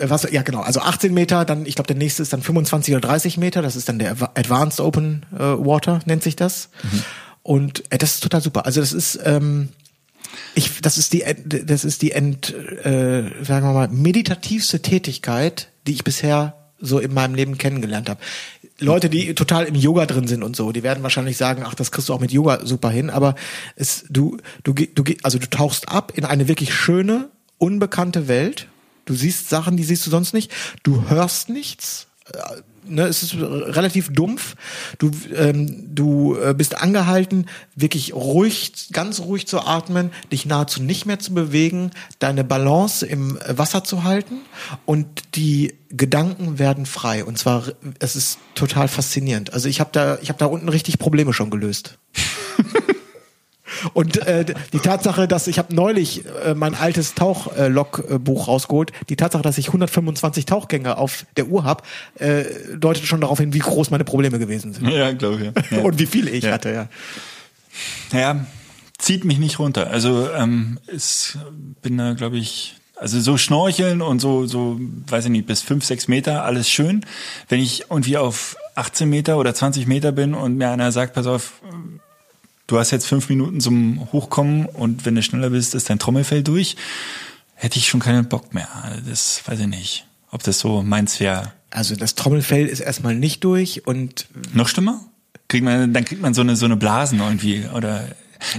[0.00, 3.08] was, ja genau, also 18 Meter, dann, ich glaube, der nächste ist dann 25 oder
[3.08, 6.68] 30 Meter, das ist dann der Adva- Advanced Open äh, Water, nennt sich das.
[7.42, 8.66] Und äh, das ist total super.
[8.66, 9.68] Also das ist, ähm,
[10.54, 15.92] ich, das ist die, das ist die Ent, äh, sagen wir mal, meditativste Tätigkeit, die
[15.92, 18.20] ich bisher so in meinem Leben kennengelernt habe.
[18.80, 21.92] Leute, die total im Yoga drin sind und so, die werden wahrscheinlich sagen, ach, das
[21.92, 23.36] kriegst du auch mit Yoga super hin, aber
[23.76, 27.28] es, du, du, du, also du tauchst ab in eine wirklich schöne,
[27.58, 28.66] unbekannte Welt.
[29.04, 30.52] Du siehst Sachen, die siehst du sonst nicht.
[30.82, 32.06] Du hörst nichts.
[32.32, 34.56] Äh, Ne, es ist relativ dumpf.
[34.98, 41.06] Du, ähm, du äh, bist angehalten, wirklich ruhig, ganz ruhig zu atmen, dich nahezu nicht
[41.06, 44.40] mehr zu bewegen, deine Balance im Wasser zu halten
[44.84, 47.24] und die Gedanken werden frei.
[47.24, 47.64] Und zwar,
[48.00, 49.54] es ist total faszinierend.
[49.54, 51.98] Also ich habe da, ich habe da unten richtig Probleme schon gelöst.
[53.92, 59.42] Und äh, die Tatsache, dass ich habe neulich äh, mein altes Tauchlogbuch rausgeholt, die Tatsache,
[59.42, 61.82] dass ich 125 Tauchgänge auf der Uhr habe,
[62.18, 62.44] äh,
[62.76, 64.88] deutet schon darauf hin, wie groß meine Probleme gewesen sind.
[64.88, 65.70] Ja, glaube ich.
[65.76, 65.82] Ja.
[65.82, 66.52] Und wie viele ich Ja.
[66.52, 66.88] hatte, ja.
[68.12, 68.46] Ja,
[68.98, 69.90] zieht mich nicht runter.
[69.90, 71.36] Also ähm, es
[71.82, 75.84] bin da, glaube ich, also so schnorcheln und so, so, weiß ich nicht, bis fünf,
[75.84, 77.04] sechs Meter, alles schön.
[77.48, 81.26] Wenn ich irgendwie auf 18 Meter oder 20 Meter bin und mir einer sagt, pass
[81.26, 81.54] auf,
[82.66, 86.42] du hast jetzt fünf Minuten zum Hochkommen und wenn du schneller bist, ist dein Trommelfell
[86.42, 86.76] durch,
[87.54, 88.68] hätte ich schon keinen Bock mehr.
[88.82, 91.52] Also Das weiß ich nicht, ob das so meins wäre.
[91.70, 95.00] Also das Trommelfell ist erstmal nicht durch und Noch schlimmer?
[95.48, 97.66] Kriegt man, dann kriegt man so eine, so eine Blasen irgendwie.
[97.74, 98.08] Oder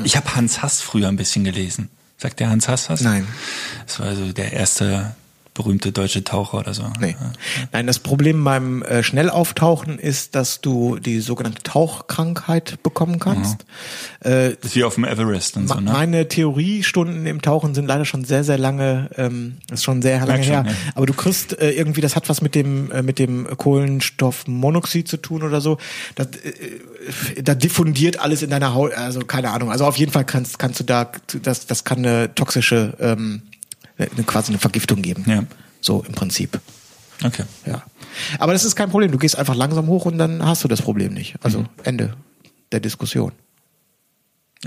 [0.03, 1.89] ich habe Hans Hass früher ein bisschen gelesen.
[2.17, 3.01] Sagt der Hans Hass was?
[3.01, 3.27] Nein.
[3.85, 5.15] Das war also der erste
[5.55, 6.83] berühmte deutsche Taucher oder so.
[6.99, 7.15] Nee.
[7.71, 13.65] Nein, das Problem beim äh, Schnellauftauchen ist, dass du die sogenannte Tauchkrankheit bekommen kannst.
[14.19, 15.91] Äh, Das ist wie auf dem Everest und so, ne?
[15.91, 20.43] Meine Theoriestunden im Tauchen sind leider schon sehr, sehr lange, ähm, ist schon sehr lange
[20.43, 20.65] schon, her.
[20.67, 20.73] ja.
[20.93, 25.17] Aber du kriegst äh, irgendwie, das hat was mit dem äh, mit dem Kohlenstoffmonoxid zu
[25.17, 25.77] tun oder so.
[26.15, 29.71] Das, äh, da diffundiert alles in deiner Haut, also keine Ahnung.
[29.71, 31.09] Also auf jeden Fall kannst kannst du da,
[31.43, 33.41] das das kann eine toxische, ähm,
[33.97, 35.23] eine, quasi eine Vergiftung geben.
[35.27, 35.43] Ja.
[35.81, 36.59] So im Prinzip.
[37.23, 37.43] Okay.
[37.65, 37.83] Ja.
[38.39, 39.11] Aber das ist kein Problem.
[39.11, 41.35] Du gehst einfach langsam hoch und dann hast du das Problem nicht.
[41.43, 41.65] Also Mhm.
[41.83, 42.13] Ende
[42.71, 43.31] der Diskussion.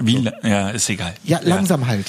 [0.00, 1.14] Wie, la- ja, ist egal.
[1.24, 2.06] Ja, langsam halt.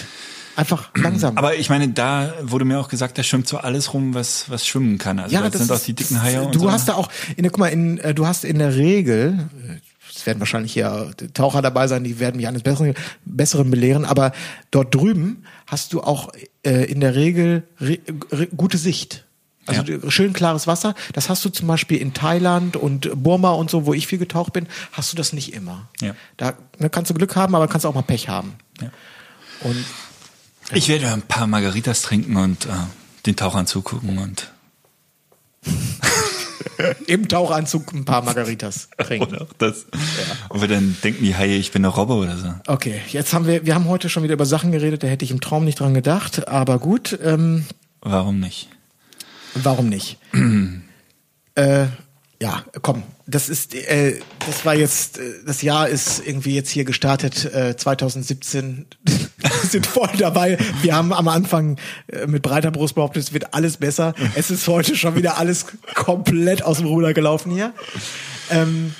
[0.56, 1.38] Einfach langsam.
[1.38, 4.68] Aber ich meine, da wurde mir auch gesagt, da schwimmt so alles rum, was, was
[4.68, 5.18] schwimmen kann.
[5.20, 6.72] Also da sind auch die dicken Haie und Du so.
[6.72, 9.76] hast da auch, in der, guck mal, in, äh, du hast in der Regel, äh,
[10.20, 12.94] es werden wahrscheinlich hier Taucher dabei sein, die werden mich eines Besseren,
[13.26, 14.32] Besseren belehren, aber
[14.72, 16.30] dort drüben hast du auch
[16.64, 18.00] äh, in der Regel re,
[18.32, 19.26] re, gute Sicht.
[19.66, 20.10] Also Ja.
[20.12, 20.96] schön klares Wasser.
[21.14, 24.52] Das hast du zum Beispiel in Thailand und Burma und so, wo ich viel getaucht
[24.54, 25.88] bin, hast du das nicht immer.
[26.02, 26.16] Ja.
[26.38, 28.56] Da ne, kannst du Glück haben, aber kannst auch mal Pech haben.
[28.82, 28.90] Ja.
[29.62, 29.86] Und
[30.74, 32.70] Ich werde ein paar Margaritas trinken und äh,
[33.26, 34.52] den Tauchern zugucken und
[37.08, 39.28] im Tauchanzug ein paar Margaritas trinken.
[39.28, 39.86] oder auch das.
[40.50, 42.54] Und wir dann denken die Haie, ich bin eine Robbe oder so.
[42.68, 45.32] Okay, jetzt haben wir, wir haben heute schon wieder über Sachen geredet, da hätte ich
[45.32, 47.66] im Traum nicht dran gedacht, aber gut, ähm,
[48.02, 48.70] Warum nicht?
[49.56, 50.20] Warum nicht?
[51.56, 51.88] äh,
[52.42, 56.86] ja, komm, das ist, äh, das war jetzt, äh, das Jahr ist irgendwie jetzt hier
[56.86, 59.19] gestartet, äh, 2017, Wir
[59.72, 60.58] sind voll dabei.
[60.82, 64.14] Wir haben am Anfang äh, mit breiter Brust behauptet, es wird alles besser.
[64.36, 67.74] Es ist heute schon wieder alles komplett aus dem Ruder gelaufen hier.
[68.50, 68.94] Ähm,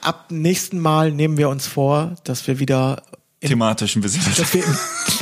[0.00, 3.02] ab nächsten Mal nehmen wir uns vor, dass wir wieder
[3.40, 4.22] in, Thematisch ein bisschen.
[4.36, 4.64] dass wir,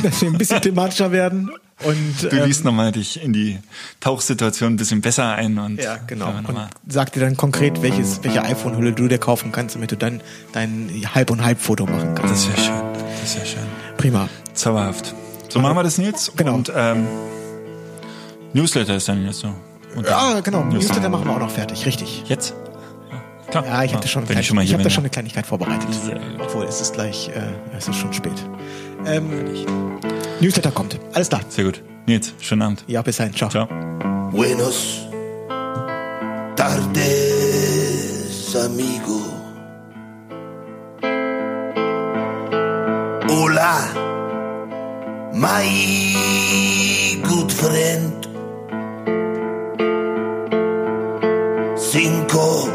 [0.03, 1.51] dass wir ein bisschen thematischer werden
[1.85, 3.59] und Du ähm, liest nochmal dich in die
[4.01, 6.29] Tauchsituation ein bisschen besser ein und ja, genau.
[6.29, 6.57] Und
[6.87, 10.21] sag dir dann konkret, welches, welche iPhone-Hülle du dir kaufen kannst, damit du dann
[10.53, 12.33] dein Halb- und Halb-Foto machen kannst.
[12.33, 12.83] Das wäre schön.
[13.21, 13.82] Das wäre schön.
[14.03, 14.29] Prima.
[14.53, 15.15] Zauberhaft.
[15.49, 16.33] So machen wir das Nils.
[16.37, 16.55] Genau.
[16.55, 17.07] Und ähm,
[18.53, 19.49] Newsletter ist dann jetzt so.
[19.95, 20.65] Und Ja, dann genau.
[20.65, 20.79] Newsletter.
[20.79, 22.25] Newsletter machen wir auch noch fertig, richtig.
[22.27, 22.53] Jetzt?
[23.13, 23.65] Ja, klar.
[23.67, 25.47] Ja, ich habe da schon, eine ich schon mal ich hab da schon eine Kleinigkeit
[25.47, 25.89] vorbereitet.
[26.41, 27.43] Obwohl, es ist gleich, äh,
[27.79, 28.33] es ist schon spät.
[29.07, 29.31] Ähm,
[30.41, 30.99] Newsletter kommt.
[31.13, 31.43] Alles klar.
[31.49, 31.81] Sehr gut.
[32.09, 32.83] Nils, schönen Abend.
[32.89, 33.35] Ja, bis dahin.
[33.37, 33.51] Ciao.
[33.51, 33.69] Ciao.
[34.33, 35.07] Buenos
[36.57, 39.22] tardes, amigo.
[43.45, 43.75] Hola,
[45.35, 45.67] my
[47.27, 48.23] good friend.
[51.77, 52.69] Cinco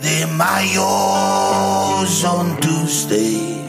[0.00, 3.60] de Mayo's on Tuesday.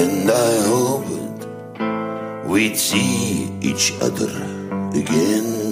[0.00, 1.48] And I hoped
[2.46, 4.30] we'd see each other
[4.94, 5.71] again.